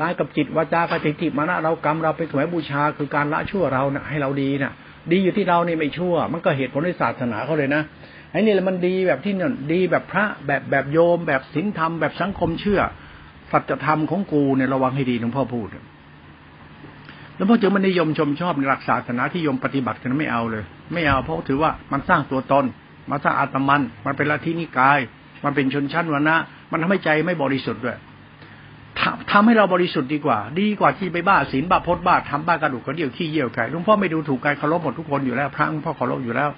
[0.00, 4.72] กายกับจิตวาจากติจิตมานะเรากรรมเราเป็นถวายบูชาคือการละชั่วเรานะให้เราดีนะ
[5.12, 7.82] ดีอยู่ที่เรานี่ไม่ชั่ว มันก็เหตุผลในศาสนาเขาเลยนะ
[8.32, 12.80] ไอ้นี่แหละมันดีแบบที่นั่นดีแบบพระแบบแบบโยม แบบศีลธรรมแบบสังคมเชื่อ
[13.52, 15.68] สัจธรรมของกูเนี่ยระวังให้ดีหลวงพ่อพูด
[17.36, 22.64] แล้วพ่อจึงมันนิยมชมชอบในหลักศาสนาที่ยมปฏิบัติกันไม่เอาเลย ไม่เอาเพราะถือว่ามันสร้างตัวตน
[23.10, 24.98] มาสร้างอาตมัน มันเป็นลัทธินิกาย
[25.44, 26.36] มันเป็นชนชั้นวรรณะ
[26.70, 27.96] มันทำให้ใจไม่บริสุทธิ์ด้วย
[29.32, 36.50] ทำให้เราบริสุทธิ์ดีกว่า ดีกว่าที่ไปบ้าศีลบ้าพจน์บ้าทำบ้ากระดูกกระเดี่ยวขี้เยี่ยวไก่หลวงพ่อไม่ดูถูกการเคารพหมดทุกคนอยู่แล้วพระหลวงพ่อเคารพอยู่แล้ว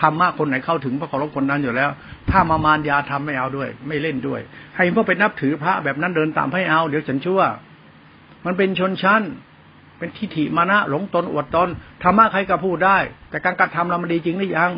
[0.00, 1.90] ทำมากคนไหนเข้าถึงพระเคารพคนนั้นอยู่แล้ว
[2.30, 4.40] ถ้ามามารยาทำไม่เอาด้วย ไม่เล่นด้วย
[4.76, 7.42] ให้พ่อไปนับถือพระแบบนั้นเดินตามให้เอา เดี๋ยวฉันชั่ว
[8.46, 9.22] มันเป็นชนชั้น
[9.98, 11.68] เป็นทิฏฐิมานะหลงตนอวดตน
[12.02, 12.98] ธรรมะใครก็พูดได้
[13.30, 14.72] แต่การกระทำเรามันดีจริงหรือยัง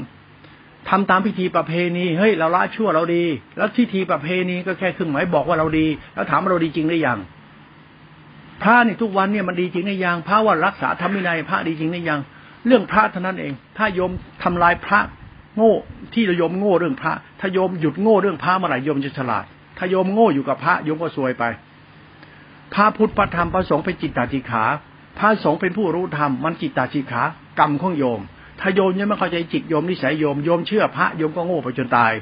[0.89, 3.25] ทำตามพิธีประเพณีเฮ้ยเราละชั่วเราดี
[3.57, 7.19] แล้วพิธีประเพณีก็แค่เครื่องหมายบอกว่าเราดี แล้วถามว่าเราดีจริงหรือยัง
[8.63, 12.21] พระนี่ทุกวันเนี่ยมันดีจริงหรือยังพระว่ารักษาธรรมวินัยพระดีจริงหรือยัง
[12.67, 14.11] เรื่องพระเท่านั้นเอง ถ้าโยม
[14.43, 15.01] ทำลายพระ
[15.57, 15.73] โง่
[16.13, 19.45] ที่โยมโง่เรื่องพระ ถ้าโยมหยุดโง่เรื่องพระเมื่อไหร่โยมจะฉลาด
[19.79, 21.45] ถ้าโยมโง่อยู่กับพระโยมก็ซวยไป
[22.75, 24.65] พระพุทธพระธรรมพระสงฆ์เป็นจิตตาจิขา
[25.19, 27.23] พระสงฆ์เป็นผู้รู้ธรรมมันจิตตาจิขา
[27.59, 28.21] กรรมของโยม
[28.61, 32.13] ถ้าโยมยังไม่เข้าใจจิตโยมนิสัยโยมโยมเชื่อพระโยมก็โง่ไปจนตาย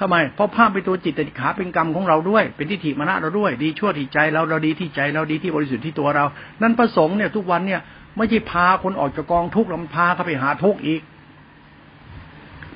[0.00, 6.24] ทำไม เพราะพระเป็นตัวจิตติขาเป็นกรรมของเราด้วย เป็นทิฏฐิมรณะเราด้วย ดีชั่วที่ใจเราเราดีที่ใจเราดีที่บริสุทธิ์ที่ตัวเรา
[6.62, 7.80] นั่นประสงค์เนี่ยทุกวันเนี่ย
[8.16, 11.02] ไม่ใช่พาคนออกจากกองทุกข์แล้วมันพาเขาไปหาทุกข์อีก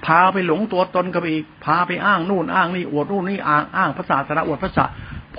[0.06, 4.84] พาไปหลงตัวตนเขาไปอีก พาไปอ้างนู่นอ้างนี่อวดนู่นนี่อ้างอ้างภาษาสระอวดภาษา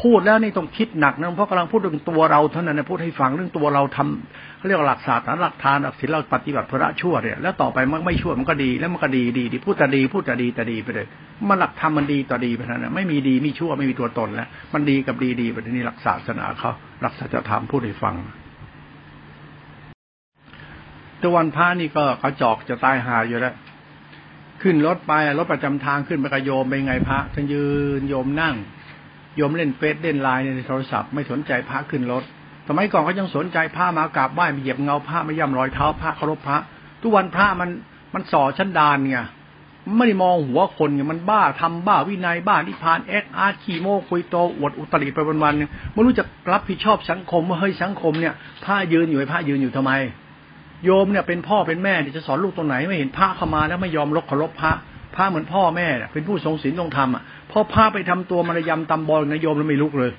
[0.02, 11.08] พูดแล้วนี่ต้องคิดหนักนะเพราะกำลังพูดเรื่องตัวเราเท่านั้นนะพูดให้ฟังเรื่องตัวเราทำเขาเรียกว่าหลักศาสตร์หลักทานหลักศีลเราปฏิบัติพระชั่วเนี่ยแล้วต่อไปมันไม่ชั่วมันก็ดีแล้วมันก็ดีดีดีพูดแต่ดี พูดแต่ดีแต่ดีไปเลย
[11.50, 18.16] มันหลักธรรมมันดีต่อดีไปนั้นนะไม่มีดีม่ชั่วไม่มีตัวตนแล้วมันดีกับดีดีไปนี่หลักศาสนาเขาหลักศาสัจธรรมพูดให้ฟัง
[21.22, 23.56] ตะวันพระนี่ก็กระจอกจะตายหาอยู่แล้ว
[24.62, 27.66] ขึ้นรถไปรถประจำทางขึ้นไปกระโยมไปไงพระท่านยื
[28.00, 28.56] นโยมนั่ง
[29.36, 32.24] โยมเล่นเฟซเล่นไลน์ในโทรศัพท์ไม่สนใจพระขึ้นรถ
[32.68, 36.58] สมัยก่อนเขายังสนใจพระมากราบไหว้มาเหยียบเงาพระไม่ย่ำรอยเท้าพระเคารพพระ
[37.02, 37.70] ทุกวันพระมัน
[38.14, 39.18] มันส่อชั้นดานไง
[39.98, 48.34] ไม่ได้มองหัวคนไงมันบ้าทำบ้าวินัยบ้านิพานเอ็กอาร์ขี่โมคุยโตอวดอุตริไปวันๆไม่รู้จะรับผิดชอบสังคมว่าเฮ้ยสังคมเนี่ย
[48.66, 49.92] พระยืนอยู่ไอ้พระยืนอยู่ทำไม
[50.86, 54.72] โยมเนี่ยเป็นพ่อเป็นแม่จะสอนลูกตรงไหนไม่เห็นพระเข้ามาแล้วไม่ยอมลกเคารพพระ
[55.16, 60.12] พระเหมือนพ่อแม่เป็นผู้ทรงศีลทรงธรรมอะ พอพระไปทำตัวมารยำตำบอลนะโยมแล้วไม่ลุกเลย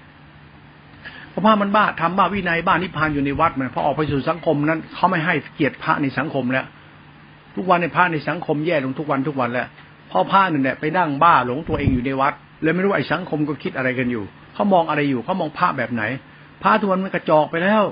[1.32, 6.66] พราะพระมันบ้าทำบ้าวินัยบ้านิพพานอยู่ในวัดมันพอออกไปสู่สังคมนั้นเขาไม่ให้เกียรติพระในสังคมแล้ว
[7.56, 9.66] ทุกวันในพระในสังคมแย่ลงทุกวันทุกวันแล้ว
[10.10, 16.02] พ่อพระนึ่งเนี่ยไปนั่งบ้าหลงตัวเองอยู่ในวัดเลยไม่รู้ไอ้สังคมก็คิดอะไรกันอยู่เขามองอะไรอยู่เขามองพระแบบไหน
[16.62, 17.82] พระทุกวันมันกระจอกไปแล้ว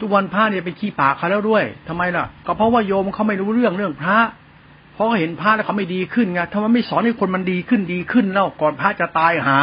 [0.00, 4.16] ทุกวันพระเนี่ยไปขี้ปากเขาแล้วด้วยทำไมล่ะ ก็เพราะว่าโยมเขาไม่รู้เรื่องเรื่องพระ
[5.00, 9.60] ราะเห็นพระแล้วเขาไม่ดีขึ้นไงทำไมไม่สอนให้คนมันดีขึ้นดีขึ้นแล้วก่อนพระจะตายหา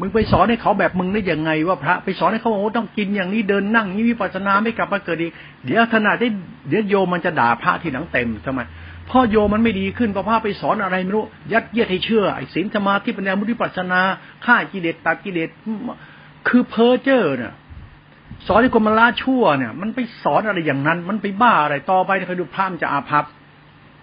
[0.00, 5.32] มึงไปสอนให้เขาแบบมึงได้ยังไงว่าพระไปสอนให้เขาโอ้ต้องกินอย่างนี้เดินนั่งนี้วิปัสสนาไม่กลับมาเกิดอีก
[5.64, 6.28] เดี๋ยวขนาดได้
[6.68, 8.60] เดี๋ยวโยมมันจะด่าพระที่หนังเต็มทำไม
[9.10, 14.00] พ่อโยมมันไม่ดีขึ้นเพราะพระไปสอนอะไรไม่รู้ยัดเยียดให้เชื่อไอ้ศีลสมาธิปัญญามุทิปัสนา
[14.44, 15.48] ฆ่ากิเลสตัดกิเลส
[16.48, 17.52] คือเพ้อเจ้อเนี่ย
[18.46, 23.24] สอนให้คนมาละชั่วเนี่ย มันไปสอนอะไรอย่างนั้น มันไปบ้าอะไรต่อไปเคยดูพระมันจะอาภัพ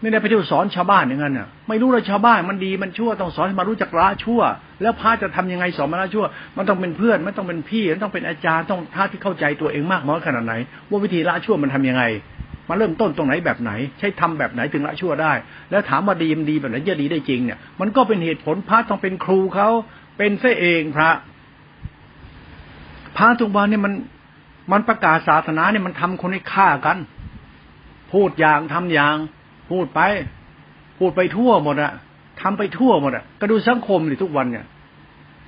[0.02, 4.42] ไม่ได้ไปเที่ยวสอนชาวบ้านอย่างนั้นน่ะ ไม่รู้เลยชาวบ้านมันดีมันชั่วต้องสอนให้มารู้จักละชั่ว
[4.82, 6.26] แล้วพระจะทำยังไงสอนมาละชั่ว
[6.58, 10.54] มันต้องเป็นเพื่อนมันต้องเป็นพี่มันต้องเป็นอาจารย์ต้องพระที่เข้าใจตัวเองมากน้อยขนาดไหน
[10.90, 12.04] ว่าวิธีละชั่วมันทํำยังไง
[12.70, 15.34] มาเริ่มต้นตรงไหนแบบไหน ใช้ทำแบบไหนถึงละชั่วได้
[15.72, 19.70] แล้วถามว่าดีมันดีแบบไหนจะดีได้จริงเนี่ยมันก็เป็นเหตุผลพระต้องเป็นครูเขา
[20.18, 21.12] เป็นเสเองพระ
[23.18, 23.94] พระทุกวันเนี่ยมัน
[24.72, 26.98] มันประกาศศาสนาเนี่ยมันทำคนให้ฆ่ากัน
[28.12, 29.18] พูดอย่างทำอย่าง
[29.72, 30.00] พูดไป
[31.00, 31.92] พูดไปทั่วหมดอะ
[32.42, 34.66] ทำไปทั่วหมดอะก็ดูสังคมเลยทุกวันเนี่ย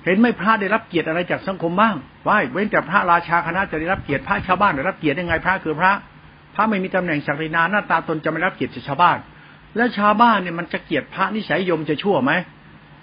[0.04, 1.94] เห็นไหมพระได้รับเกียรติอะไรจากสังคมบ้าง
[2.28, 5.92] ว้เว้นแต่พระราชาคณะจะได้รับเกียรติพระชาวบ้านได้รับเกียรติยังไงพระคือพระ
[6.54, 9.18] พระไม่มีตำแหน่งศักดินาหน้าตาตนจะไม่รับเกียรติจากชาวบ้าน
[9.76, 12.32] และชาวบ้านเนี่ยมันจะเกียรติพระนิสัยยมจะชั่วไหม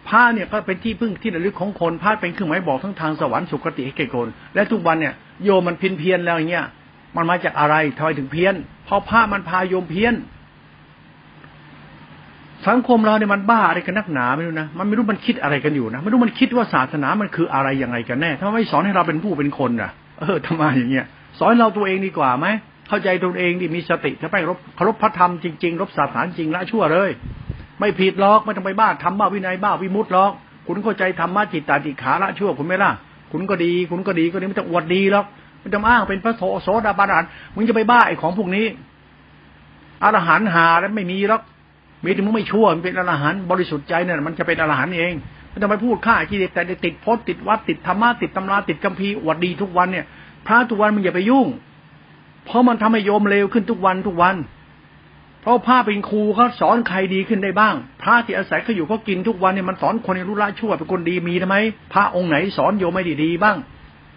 [0.10, 6.66] ผ้าเนี่ยก็เป็นที่พึ่งที่ระลึกของคนผ้าเป็นเครื่องหมายบอกทั้งทางสวรรค์สุคติให้แก่คน และทุกวันเนี่ยโยมมันเพี้ยนเพียนแล้วอย่างเงี้ย
[7.16, 8.56] มันมาจากอะไรทอยถึงเพี้ยน
[8.86, 10.14] เพราะผ้ามันพาโยมเพี้ยน
[12.70, 21.06] สังคมเราเนี่ยมันบ้าอะไรกันนักหนาไม่รู้นะมันไม่รู้มันคิดอะไรกันอยู่นะไม่รู้มันคิดว่าศาสนามันคืออะไรยังไงกันแน่ถ้าไม่สอนให้เราเป็นผู้เป็นคนอะ เออทำไมอย่างเงี้ย
[21.40, 22.48] สอนเราตัวเองดีกว่าไหม
[22.90, 27.10] เข้าใจตัวเองดิมีสติถ้าไปรบเคารพพระธรรมจริงๆรบศาสนาจริงละชั่วเลย
[27.80, 30.32] ไม่ผิดหรอกไม่ต้องไปบ้าทำบ้าวินัยบ้าวิมุตต์หรอก
[30.68, 32.92] คุณเข้าใจธรรมะจิตตาติขาละชั่วคุณไหมล่ะ
[33.32, 35.26] คุณก็ดี คุณก็ดีก็ดีไม่ต้องอวดดีหรอก
[35.62, 37.14] ไม่ต้องอ้างเป็นพระโสโสดาบัน
[37.56, 38.66] มึงจะไปบ้าไอ้ของพวกนี้
[40.04, 41.42] อรหันหาแล้วไม่มีหรอก
[42.04, 45.14] มีแต่มึงไม่ชั่วมันเป็นอรหันบริสุทธิ์ใจเนี่ยมันจะเป็นอรหันเอง
[45.50, 50.06] ไม่ต้องไปพูดฆ่ากิเลสแต่ติดพจน์ติดวัดติดธรรมะติดตำราติดกัมพีอวดดีทุกวันเนี่ย
[50.48, 51.48] พระทุกวันมึงอย่าไปยุ่ง
[52.46, 54.36] เพราะมันทำให้โยมเลวขึ้นทุกวันทุกวัน
[55.42, 61.56] เพราะพระเป็นครูเขาสอนใครดีขึ้นได้บ้าง พระที่อาศัยเขาอยู่เขากินทุกวันเนี่ยมันสอนคนในรู้ละชั่วเป็นคนดีมีทำไม
[61.94, 63.58] พระองค์ไหนสอนโยมไม่ดีดีบ้าง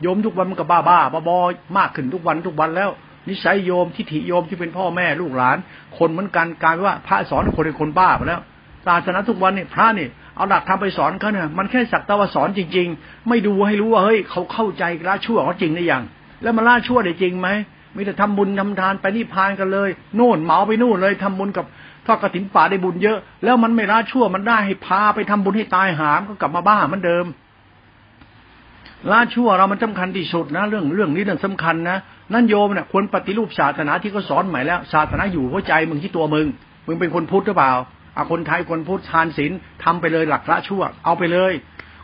[0.02, 0.98] โยมทุกวันมันก็บ้าบ้า
[1.28, 1.38] บอ
[1.78, 2.90] มากขึ้นทุกวันทุกวันแล้ว
[3.28, 5.56] นิสัยโยมทิฏฐิโยมที่เป็นพ่อแม่ลูกหลาน
[5.98, 8.40] คนเหมือนกันกลายว่าพระสอนคนเป็นคนบ้าไปแล้ว
[8.86, 16.02] ศาสนาทุกวันเนี่ยพระนี่เอาหลักทำไปสอนเขาเนี่ยมันแค่สักตะวันสอนจริง ๆ ไม่ดูให้รู้ว่าเฮ้ยเขาเข้าใจละชั่วเขาจริงหรือยัง
[16.42, 17.48] แล้วมาละชั่วได้จริงไหม
[17.96, 21.66] มีแต่ทำบุญทำทานไปนิพพานกันเลยโน่นเหมาไปนู่นเลยทำบุญกับ
[22.06, 27.26] ทอดกระถินป่าได้บุญเยอะ แล้วมันไม่ละชั่วมันได้ให้พาไปทำบุญให้ตายหามก็กลับมาบ้าเหมือนเดิม
[29.10, 31.98] ละชั่วเรามันสาคัญที่สุดนะ เรื่องเรื่องนี้เรื่องสำคัญนะ
[32.35, 36.47] นั่นโยมเนี่ยควรปฏิรูปศาสนาที่เขาสอนใหม่แล้วศาสนาอยู่หัวใจมึงที่ตัวมึง
[36.87, 37.72] มึงเป็นคนพุทธหรือเปล่า
[38.16, 39.53] อาคนไทยคนพุทธทานศีล
[39.85, 41.53] ทำไปเลยหลักละชั่ว เอาไปเลย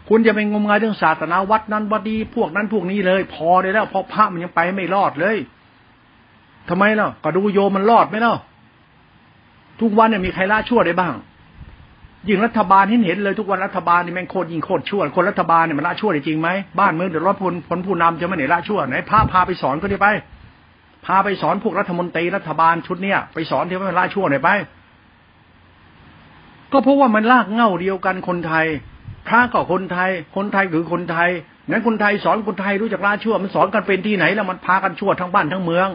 [0.08, 5.36] คุณจะไปงมงายเรื่องศาสนาวัดนั้นวัดดีพวกนั้นพวกนี้เลย พอได้แล้วเพราะพระมันยังไปไม่รอดเลย
[6.68, 8.38] ทำไมเนาะก็ดูโยมมันรอดไหมเนาะ
[9.80, 11.14] ทุกวันเนี่ยมีใครละชั่วได้บ้าง
[12.26, 16.48] ยิ่งรัฐบาลเห็นเห็นเลยทุกวันรัฐบาลนี่แม่งโคตรยิงโคตรชั่วคนรัฐบาลเนี่ยมันละชั่วจริงไหม
[16.80, 20.08] บ้านเมืองเดือดร้อนผลผลผู้นำจะไม่ไหนละชั่วไหนพาพาไปสอนก็ได้ไป
[21.06, 24.50] พาไปสอนพวกรัฐมนตรีรัฐบาลชุดเนี้ยไปสอนที่ว่าละชั่วหน่อยไป
[26.72, 28.66] ก็เพราะว่ามันลากเง่าเดียวกันคนไทย
[29.28, 31.30] พระก็คนไทย คนไทยคือคนไทย
[31.70, 35.88] นั้นคนไทยสอนคนไทยรู้จักละชั่ว มันสอนกันเป็นที่ไหนแล้วมันพากันชั่วทั้งบ้านทั้งเมือง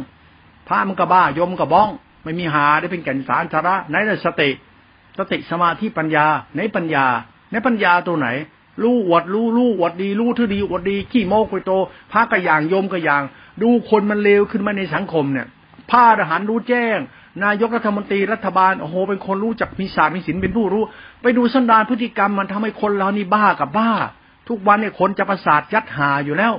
[0.68, 1.90] พระมันก็บ้ายมก็บ้อง
[2.24, 4.50] ไม่มีหาได้เป็นแก่นสารสาระไหนแต่สติ
[5.18, 6.26] สติสมาธิปัญญา
[6.58, 7.06] ในปัญญา
[7.52, 8.28] ในปัญญาตัวไหน
[8.84, 11.72] รู้อวดรู้รู้อวดดีรู้ทื่อดีอวดดีขี้โมกไปโต
[12.12, 13.24] พระกระย่างโยมกระย่าง
[13.62, 15.48] ดูคนมันเลวขึ้นมาในสังคมเนี่ย
[15.90, 16.98] พระทหารรู้แจ้ง
[17.44, 20.84] นายกรัฐมนตรีรัฐบาลโอ้โหเป็นคนรู้จักมีศาสตร์มีศิลป์เป็นผู้รู้
[21.22, 23.92] ไปดูสันดานพฤติกรรมมันทำให้คนเรานี่บ้ากับบ้า
[24.50, 26.54] ทุกวันเนี่ยคนจะประสาทยัดหาอยู่แล้ว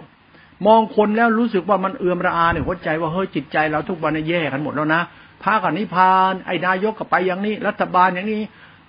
[0.66, 5.00] มองคนแล้วรู้สึกว่ามันเอื่อมระอาเนี่ยหัวใจว่าเฮ้ยจิตใจเราทุกวันเนี่ยแย่กันหมดแล้วนะ
[5.44, 8.42] พระกับนิพาน ไอ้นายกก็ไปอย่างนี้ รัฐบาลอย่างนี้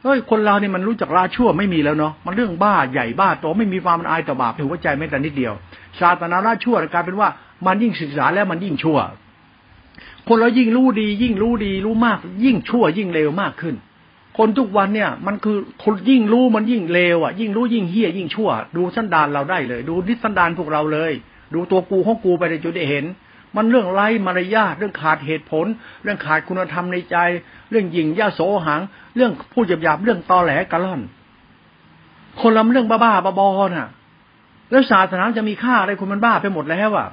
[0.04, 5.54] เฮ้ยคนเราเนี่ยมันรู้จักลาชั่วไม่มีแล้วเนาะมันเรื่องบ้าใหญ่บ้าโตไม่มีความมันอายต่อบาปในหัวใจแม้แต่นิดเดียว
[6.00, 7.30] ศาสนาลาชั่วกลายเป็นว่า
[7.66, 8.98] มันยิ่งศึกษาแล้วมันยิ่งชั่ว
[10.28, 13.76] คนเรายิ่งรู้ดี ยิ่งรู้ดีรู้มาก ยิ่งชั่วยิ่งเลวมากขึ้น
[14.38, 21.12] คนทุกวันเนี่ย มันคือคนยิ่งรู้มันยิ่งเลวอะ ยิ่งรู้ยิ่งเฮี้ยยิ่งชั่ว ดูสันดานเราได้เลย ดูนิสันดานพวกเราเลย
[21.54, 23.06] ดูตัวกูของกูไปในจุดได้เห็น
[23.56, 25.66] มันเรื่องไร้มารยาทเรื่องขาดเหตุผล
[26.04, 27.18] เรื่องขาดคุณธรรมในใจ
[27.70, 28.82] เรื่องหยิ่งย่าโสหัง
[29.16, 31.02] เรื่องพูดหยาบๆเรื่องตอแหลกระล่อน
[32.42, 33.90] คนลำเรื่องบ้าๆบอๆน่ะ
[34.72, 37.08] แล้วศาสนาจะมีค่าอะไรคุณมันบ้าไปหมดแล้วอะ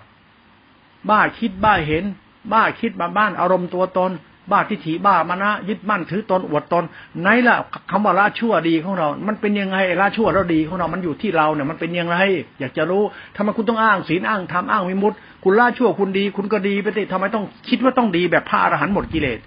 [1.10, 2.04] บ้าคิดบ้าเห็น
[2.52, 4.12] บ้าคิดมาบ้านอารมณ์ตัวตน
[4.50, 6.84] บ้าทิฏฐิบ้ามานะยึดมั่นถือตนอวดตน
[7.20, 7.56] ไหนล่ะ
[7.90, 12.16] คำว่าละชั่วดีของเรา มันเป็นยังไงละชั่วแล้วดีของเรา มันอยู่ที่เราเนี่ยมันเป็นยังไง
[12.60, 13.02] อยากจะรู้
[13.36, 19.38] ทำไมคุณต้องอ้างศีลอ้างธรรมอ้างวิมุตติ คุณละชั่วคุณดี คุณก็ดีไปสิทำไมต้องคิดว่าต้องดีแบบพระอรหันต์หมดกิเลส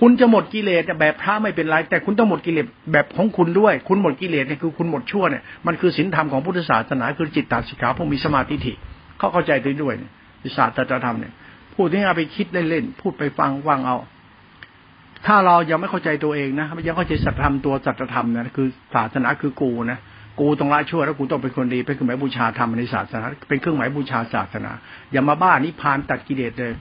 [0.00, 8.72] คุณจะหมดกิเลสแบบพระไม่เป็นไร แต่คุณต้องหมดกิเลสแบบของคุณด้วย คุณหมดกิเลสเนี่ยคือคุณหมดชั่วเนี่ยมันคือศีลธรรมของพุทธศาสนาคือจิตตสิกขาผู้มีสมาธิิ
[9.18, 10.12] เขาเข้าใจด้วยด้วยเนี่ย
[10.56, 11.32] ศาสตรธรรมเนี่ย
[11.74, 13.96] พูดที่เอาไปคิดเล่นๆพูดไปฟังฟังเอา
[15.26, 19.98] ถ้าเรายังไม่เข้าใจตัวเองนะยังเข้าใจสัจธรรมตัวสัจธรรมนะคือศาสนาคือกูนะ
[20.40, 24.72] กูต้องละชั่วแล้วกูต้องเป็นคนดีเป็นเครื่องหมายบูชาธรรมในศาสนา เป็นเครื่องหมายบูชาศาสนา
[25.12, 26.72] อย่ามาบ้านิพานตัดกิเลสเลย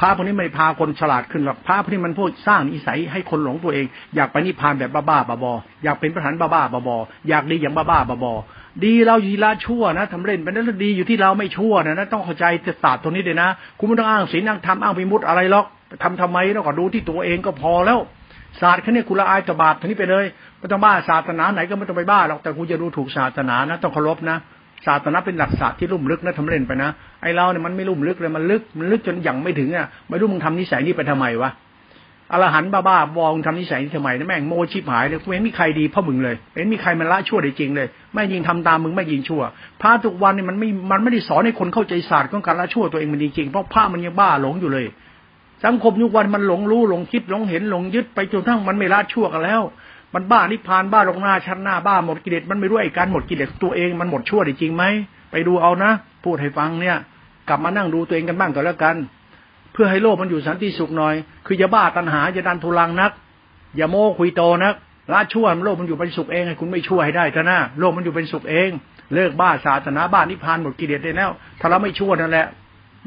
[0.00, 12.44] พระพวกนี้ไม่พาคนฉลาดขึ้นหรอกพระพวกนี้มันพูดสร้างนิสัยให้คนหลงตัวเอง อยากไปนิพานแบบบ้าๆบอๆอยากเป็นประธานบ้าๆบอๆอยากดีอย่างบ้าๆบอๆดีเราอยู่ที่ละชั่วนะทำเล่นไปนั้นดีอยู่ที่เราไม่ชั่วนะนะต้องเข้าใจ
[12.82, 13.48] ศาสตร์ตรงนี้เลยนะ
[13.78, 15.66] คุณไม่ต้องอ้างศีลอ้างธรรมอ้างวิมุตอะไรหรอก
[16.02, 17.98] ทำทำไมแล้วก็ดูที่ตัวเองก็พอแล้ว
[18.60, 20.24] ศาสตร์แค่นี้คุณละอายตบาปทีนี้ไปเลย
[20.58, 24.36] ไม่ต้องบ้าศาสนาไหนก็ไม่ต้องไปบ้าหรอกแต่คุณจะดูถูกศาสนานะต้องเคารพนะ
[24.86, 26.90] ศาสนาเป็นหลักศาสตร์ที่ลุ่มลึกนะทำเล่นไปนะ
[27.22, 31.50] ไอเราเนี่ยมันไม่ลุ่มลึกเลยมันลึกมันลึกจนยังไม่ถึงอะไม่รู้มึงทำนิสัยนี้ไปทำไมวะ
[32.32, 39.42] อรหันบ้าบ้าบองทำนิสัยนี้ทำไมนะแม่งโมชิบหายเลยกูเห็นมีใครดีพราะมึงเลยเห็นมีใครมันละชั่วได้จริงเลยไม่ยิงทำตามมึงไม่ยิงชั่ว
[39.82, 44.86] พระทุกวันเนี่ยมันไม่มันไม่ได้สอนให้คนเข้าใจศาสตร์ของการละชั่วตัวเองมันจริงๆเพราะพระมันยังบ้าหลงอยู่เลย
[45.64, 49.62] สังคมยุควันมันหลงรู้หลงคิดหลงเห็นหลงยึดไปจนทั้งมันไม่ละชั่วกันแล้ว
[50.14, 54.84] มันบ้านิพานบ้าลงหน้าชั้นหน้าบ้าหมดกิเลสมันไม่รู้ไอ้การหมดกิเลสตัวเองมันหมดชั่วได้จริงไหม
[55.30, 55.90] ไปดูเอานะ
[56.24, 56.96] พูดให้ฟังเนี่ย
[57.48, 58.96] กลับมานั่งดูตัวเองกันบ้างก็แล้วกัน
[59.72, 61.14] เพื่อให้โลกมันอยู่สันติสุขหน่อย
[61.46, 63.12] คืออย่าบ้าตัณหาอย่าดันทุลังนัก
[63.76, 64.74] อย่าโม้คุยโตนัก
[65.12, 68.68] ละชั่วโลกมันอยู่เป็นสุขเองให้คุณไม่ช่วยให้ได้เถอะนะโลกมันอยู่เป็นสุขเอง
[69.14, 71.30] เลิกบ้าศาสนาบ้านิพานหมดกิเลสได้แล้ว
[71.60, 72.46] ถ้าเราไม่ชั่วนั่นแหละ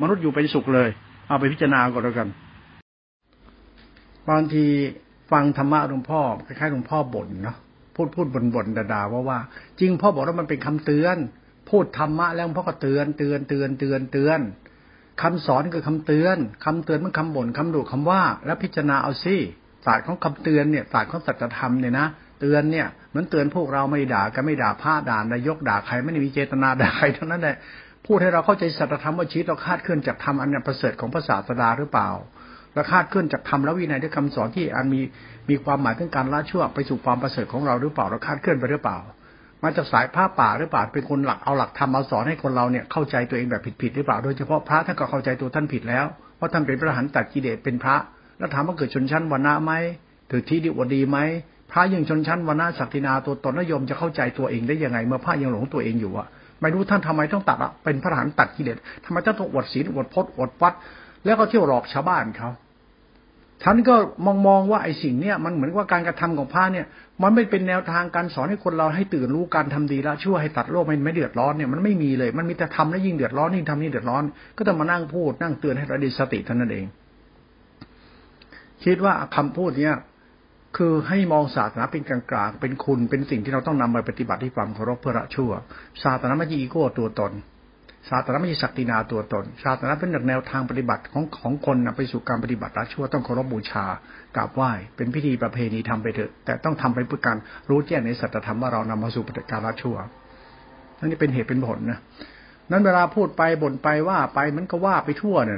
[0.01, 0.89] มนุษย์อยู่เป็นสุขเลย
[1.29, 2.27] เอาไปพิจารณาก่อนแล้วกัน
[4.29, 4.65] บางที
[5.31, 7.57] ฟังธรรมะหลวงพ่อคล้ายๆหลวงพ่อบ่นเนาะ
[7.95, 9.39] พูดพูดบ่นบ่นด่าว่าว่า
[9.79, 11.17] จริงพ่อบอกว่ามันเป็นคำเตือน
[11.69, 14.39] พูดธรรมะแล้วพ่อก็เตือนเตือนเตือนเตือนเตือน
[15.21, 19.35] คำสอนคือคำเตือนคำเตือนมันคำบ่นคำดุคำว่า แล้วพิจารณาเอาสิ
[19.85, 22.07] ศาสตร์ของคำเตือนเนี่ยศาสตร์ของสัจธรรมเนี่ยนะ
[22.39, 27.57] เตือนเนี่ยเหมือนเตือนพวกเราไม่ด่ากันไม่ด่าพระด่านายกด่าใครไม่ได้มีเจตนาด่าใครทั้งนั้นแหละ
[28.11, 32.09] พูดให้เราเข้าใจสัจธรรมว่าชีวิตเราคาดเคลื่อนจากธรรมอันประเสริฐของพระศาสดาหรือเปล่า
[32.73, 35.01] และคาดเคลื่อนจากธรรมและวินัยด้วยคำสอนที่อันมี
[35.49, 38.97] มีความหมายถึงการละชั่วไปสู่ความประเสริฐของเราหรือเปล่าเราคาดเคลื่อนไปหรือเปล่า
[39.63, 46.05] มาจากสายผ้าป่าหรือเปล่าเป็นคนหลักเอาหลักธรรมมาสอนให้คนเราเนี่ยเข้าใจตัวเองแบบผิดๆหรือเปล่าโดยเฉพาะพระท่านก็เข้าใจตัวท่านผิดแล้ว
[46.37, 47.95] เพราะท่านเป็นพระหันตัดกิเลสเป็นพระ
[48.37, 49.71] แล้วถามว่าเกิดชนชั้นวรรณะไหม
[50.29, 51.17] ถือที่ดีวดีไหม
[51.71, 56.27] พระยังชนชั้นวรรณะศักดินาตัวตนนิยมจะเข้าใจตัวเองได้ยังไง เมื่อพระยังหลงตัวเองอยู่อะ
[56.61, 60.73] ไม่รู้ท่านทำไมต้องตัดอะเป็นพระอรหันต์ตัดกิเลสทำไมต้องอดศีลอดพจน์อดวัด
[61.25, 62.49] แล้วก็เที่ยวหลอกชาวบ้านเขา
[63.63, 63.95] ฉันก็
[64.25, 66.85] มองมองว่าไอ้สิ่งเนี้ยมันเหมือนว่าการกระทำของพระเนี่ย
[67.21, 74.23] มันไม่เป็นแนวทางการสอนให้คนเราให้ตื่นรู้การทำดีละช่วยให้ตัดโลกมันไม่เดือดร้อนเนี่ยมันไม่มีเลย มันมีแต่ทำแล้วยิ่งเดือดร้อนยิ่งทำยิ่งเดือดร้อน
[74.57, 76.85] ก็ต้องมานั่งพูดนั่งเตือนให้เราได้สติเท่านั้นเอง
[78.83, 79.95] คิดว่าคำพูดเนี้ย
[80.77, 85.51] คือให้มองศาสนาเป็นกลางๆ เป็นคุณเป็นสิ่งที่เราต้องนำไปปฏิบัติที่ความเคารพเพื่อละชั่ว
[86.03, 87.33] ศาสนาไม่ใช่อีโก้ตัวตน
[88.09, 93.85] ศาสนาไม่ใช่ศักดินาตัวตน ศาสนาเป็นแนวทางปฏิบัติของของคนนะไปสู่การปฏิบัติละชั่วต้องเคารพบูชา
[94.35, 97.37] กราบไหว้ เป็นพิธีประเพณีทำไปเถอะ แต่ต้องทำไปเพื่อการ
[97.69, 99.95] รู้แจ้งในสัจธรรมว่าเรานำมาสู่ปฏิการละชั่ว
[100.99, 101.99] นั่นนี่เป็นเหตุเป็นผลนะ
[102.71, 105.57] นั้นเวลาพูดไปบ่นไปว่าไปมันก็ว่าไปทั่วเนี่ย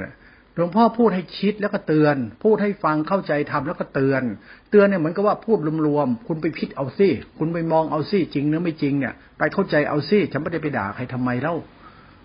[0.56, 4.22] หลวงพ่อพูดให้คิดแล้วก็เตือน พูดให้ฟังเข้าใจทำแล้วก็เตือน
[4.70, 11.56] เตือนเนี่ยเหมือนกับว่าพูดรวมๆคุณไปพิดเอาซิคุณไปมองเอาซิจริงหรือไม่จริงเนี่ย ไปเข้าใจเอาซิฉันไม่ได้ไปด่าใครทำไมเล่า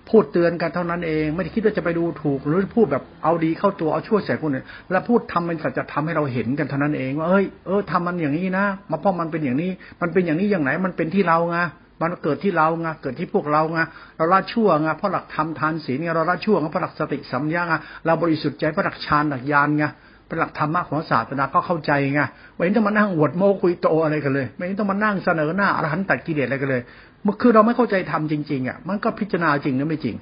[0.09, 9.71] พูดเตือนกันเท่านั้นเอง ไม่ได้คิดว่าจะไปดูถูก หรือพูดแบบเอาดีเข้าตัวเอาช่วยใส่คนอื่นแล้วพูดทำเป็นสัจธรรมให้เราเห็นกันเท่านั้นเองว่าเอ้ยเออทำมันอย่างนี้นะมาพราะมันเป็นอย่างนี้
[10.01, 11.57] มันเป็นอย่างนี้อย่างไหนมันเป็นที่เราไง
[12.01, 13.79] มันเกิดที่เราไงเกิดที่พวกเราไง
[14.17, 17.73] เราละชั่วไงเพราะหลักธรรมทานศีลไงเราละชั่วไงเพราะหลักสติสัมยาไง
[18.05, 19.85] เราบริสุทธิ์ใจเพราะหลักฌานหลักญาณไง
[20.27, 22.21] เป็นหลักธรรมะของศาสนาก็เข้าใจไง
[22.55, 26.81] ไม่ต้องมานั่งอวดโมคุยโตอะไรกันเลย ไม่ต้องมานั่งเสนอหน้าอรหันต์ตัดกิเลสอะไรกันเลย
[27.25, 30.15] มันคือเราไม่เข้าใจธรรมจริงๆอะมันก็พิจารณาจริงหรือไม่จริง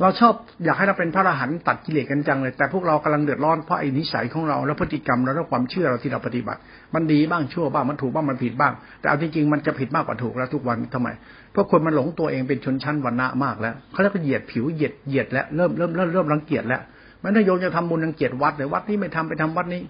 [0.00, 0.34] เราชอบ
[0.64, 6.60] อยากให้เราเป็นพระอรหันต์ตัดกิเลสกันจังเลย แต่พวกเรากำลังเดือดร้อนเพราะไอ้นิสัยของเราและพฤติกรรมเราและความเชื่อเราที่เราปฏิบัติ
[6.94, 11.08] มันดีบ้างชั่วบ้างมันถูกบ้างมันผิดบ้าง แต่เอาจริงๆมันจะผิดมากกว่าถูกแล้วทุกวันทำไม
[11.52, 16.80] เพราะคนมันหลงตัวเองเป็นชนชั้นวรรณะมากแล้วเขาเรียกว่าเหยียดผิวเหยียดเหยียดแล้วเริ่มเริ่มเริ่มเริ่มรังเกียจแล้ว
[17.22, 19.82] มันถ้าโยมจะทำบุญรังเกียจวัดเลยวัดนี้ไม่ทำไปทำวัดนี้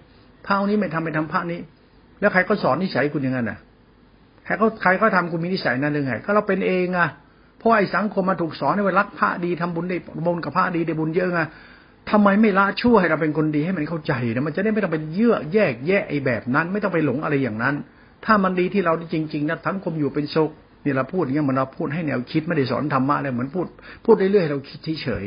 [0.45, 1.59] พระนี้ไม่ทำไปทำพระนี้
[2.19, 3.59] แล้วใครก็สอนนิสัยคุณยังไงน่ะ
[4.45, 7.09] ใครก็ใครก็ทำคุณมีนิสัยนั้นหรือไงก็เราเป็นเองอะ
[7.57, 11.41] เพราะไอ้สังคมมาถูกสอนให้ว่ารักพระดีทำบุญได้บุญกับพระดีได้บุญเยอะไง
[12.11, 17.75] ทำไมไม่ละชั่วให้เราเป็นคนดีให้มันเข้าใจนะมันจะได้ไม่ต้องไปเยื่อแยกแยะไอ้แบบนั้น ไม่ต้องไปหลงอะไรอย่างนั้น
[18.25, 20.51] ถ้ามันดีที่เราจริงๆนะทั้งคมอยู่เป็นสุข
[20.85, 23.67] นี่เราพูดอย่างเงี้ยมันเราพูดให้แนวคิดไม่ได้สอนธรรมะเลยเหมือนพูด
[24.05, 25.25] พูดเรื่อยๆเราคิดเฉย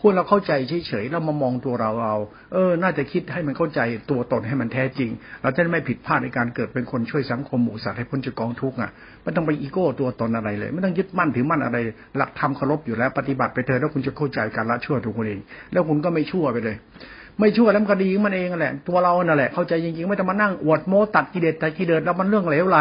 [0.00, 0.52] พูดเราเข้าใจ
[0.88, 2.16] เฉยๆเรามามองตัวเราเอา
[2.52, 3.80] เออ น่าจะคิดให้มันเข้าใจ
[4.10, 5.10] ตัวตนให้มันแท้จริง
[5.42, 8.90] เราจะไม่ผิดพลาดในการเกิดเป็นคนช่วยสังคมหมู่สัตว์ให้พ้นจากกองทุกข์อะ
[9.22, 11.78] ไม่ต้องไปอีโก้ตัวตนอะไรเลย ไม่ต้องยึดมั่นถือมั่นอะไร
[12.16, 15.40] หลักธรรมเคารพอยู่แล้วปฏิบัติไปเถอะแล้วคุณจะเข้าใจการละชั่วทุกคนเอง
[15.72, 16.76] แล้วคุณก็ไม่ชั่วไปเลย
[17.40, 22.78] ไม่ชั่วแล้วมันก็ดีมันเองแหละ ตัวเรานั่นแหละเข้าใจจริงๆ ไม่ต้องมานั่งอวดโม้ตัดกิเลสตัดกิเลสแล้วมันเรื่องเหลวไหล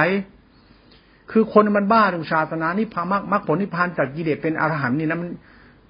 [1.32, 5.30] คือคนมันบ้าถึงศาสนานี่พามรรคผลนิพพานจากกิเลสเป็นอรหันต์นี่นะมัน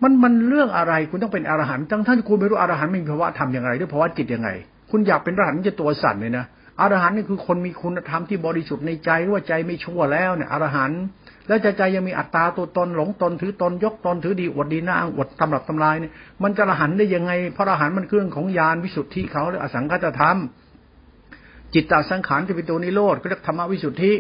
[0.04, 4.50] มันมันเรื่องอะไรคุณต้องเป็นอรหันต์ทั้งท่านคุณไม่รู้อรหันต์มีภาวะทำอย่างไรหรือภาวะจิตยังไง
[4.92, 6.46] คุณอยากเป็นอรหันต์จะตัวสั่นเลยนะ
[6.82, 11.02] อรหันต์นี่คือคนมีคุณธรรมที่บริสุทธิ์ในใจว่าใจไม่ชั่วแล้วเนี่ยอรหันต์
[11.48, 16.12] แล้วใจใจยังมีอัตตาตัวตนหลงตนถือตนยกตนถือดีอวดดีหน้าอวดตำรับตำลายเนี่ย
[16.44, 20.38] มันจะอรหันต์ได้ยังไงเพราะอรหันต์มันเครื่องของญาณวิสุทธิเขาหรืออสังขตธรรม
[21.74, 24.14] จิตตสังขารจะเป็นตัวนิโรธก็เรียกธรรมวิสุทธิ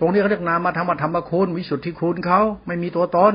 [0.00, 3.34] ตรงนี้เขาเรียกนามธรรมธรรมคุณวิสุทธิคุณเขาไม่มีตัวตน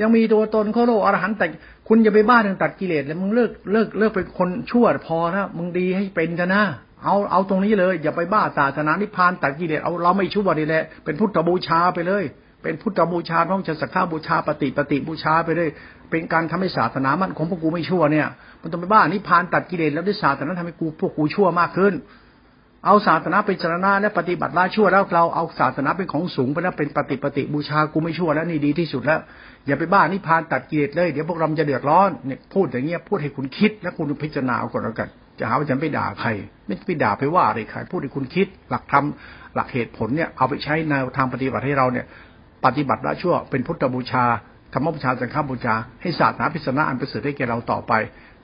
[0.00, 1.46] ยังมีตัวตนเขาโลกอรหันต์แต่
[1.88, 6.64] คุณอย่าไปบ้าถึงตัดกิเลสเลยมึงเลิกเลิกเลิกเป็นคนชั่วพอนะมึงดีให้เป็นกันนะ
[7.04, 12.24] เอาเอาตรงนี้เลย อย่าไปบ้าศาสนานิพพานตัดกิเลสเอาเราไม่ชั่วนี่แหละเป็นพุทธบูชาไปเลย
[12.62, 15.68] เป็นพุทธบูชาต้องจะสักข้าบูชาปฏิปฏิบูชาไปเลย
[16.10, 18.28] เป็นการทำให้ศาสนามันของพวกกูไม่ชั่วเนี่ย
[18.62, 21.94] มันต้องไปบ้านิพพานตัดกิเลสแล้วด้วยศาสนาทำให้กูพวกกูชั่วมากขึ้น
[22.86, 29.20] เอาศาสนาเป็นชนะและปฏิบัติละชั่วแล้วเราเอาศาสนาเป็นของสูงไปแล้วเป็นปฏิปฏิบูชากูไม่ชั่วแล้วนี่ดีที่สุดแล้ว
[29.66, 35.08] อย่าไปบ้านิพานตัดกิเลสเลยเดี๋ยวพวกเราจะเดือดร้อนเนี่ยพูดอย่างเงี้ยพูดให้คุณคิดและคุณพิจารณาเอาก่อนแล้วกัน
[35.38, 36.28] จะหาว่าฉันไปด่าใคร
[36.66, 39.04] ไม่ไปด่าไปว่าอะไรใครพูดให้คุณคิด หลักธรรม
[39.54, 42.06] หลักเหตุผลเนี่ยเอาไปใช้ในทางปฏิบัติให้เราเนี่ย
[42.64, 44.24] ปฏิบัติละชั่วเป็นพุทธบูชา
[44.72, 47.92] ธรรมบูชาสังฆบูชาให้ศาสนาพิศนาอันประเสริฐได้แก่เราต่อไป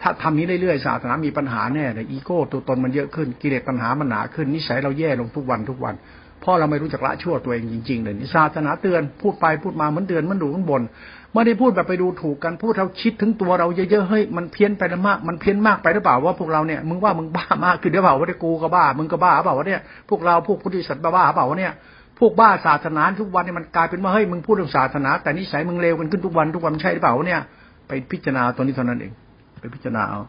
[0.03, 5.95] ถ้าทำนี้เรื่อยๆศาสนามีปัญหาแน่เลยอีโก้ตัวตนมันเยอะขึ้นกิเลสปัญหามันหนาขึ้นนิสัยเราแย่ลงทุกวันทุกวัน
[6.41, 10.83] เพราะเราไม่รู้จักละชั่วตัวเองจริงๆเลยศาสนาเตือนพูดไปพูดมาเหมือนเตือนมันดูข้างบน
[11.35, 21.73] ไม่ได้พูดแบบไปดูถูกกันพูดเราคิดถึงตัวเราเยอะๆเฮ้ยมันเพี้ยนไปมากมันเพี้ยนมากไปหรือเปล่าว่าพวกเราเนี่ยมึงว่ามึงบ้ามากคือเดี๋ยวเปล่าว่ากูก็บ้ามึงก็บ้าเปล่าว่าเนี่ยพวกเราพวกพุทธิสัตว์บ้าเปล่าว่าเนี่ย
[22.19, 27.41] พวกบ้าศาสนาทุกวันเนี่ยมันกลายเป็นว่าเฮ้ยมึงพูดเรื่องศาสนา แต่นิสัยมึงเลวกันขึ้นทุกวันทุกวันใช่หรือเปล่าเนี่ย
[27.89, 29.13] ไปพิจารณาตัวนี้เท่านั้นเอง
[29.61, 30.19] ไปพิจารณาเอา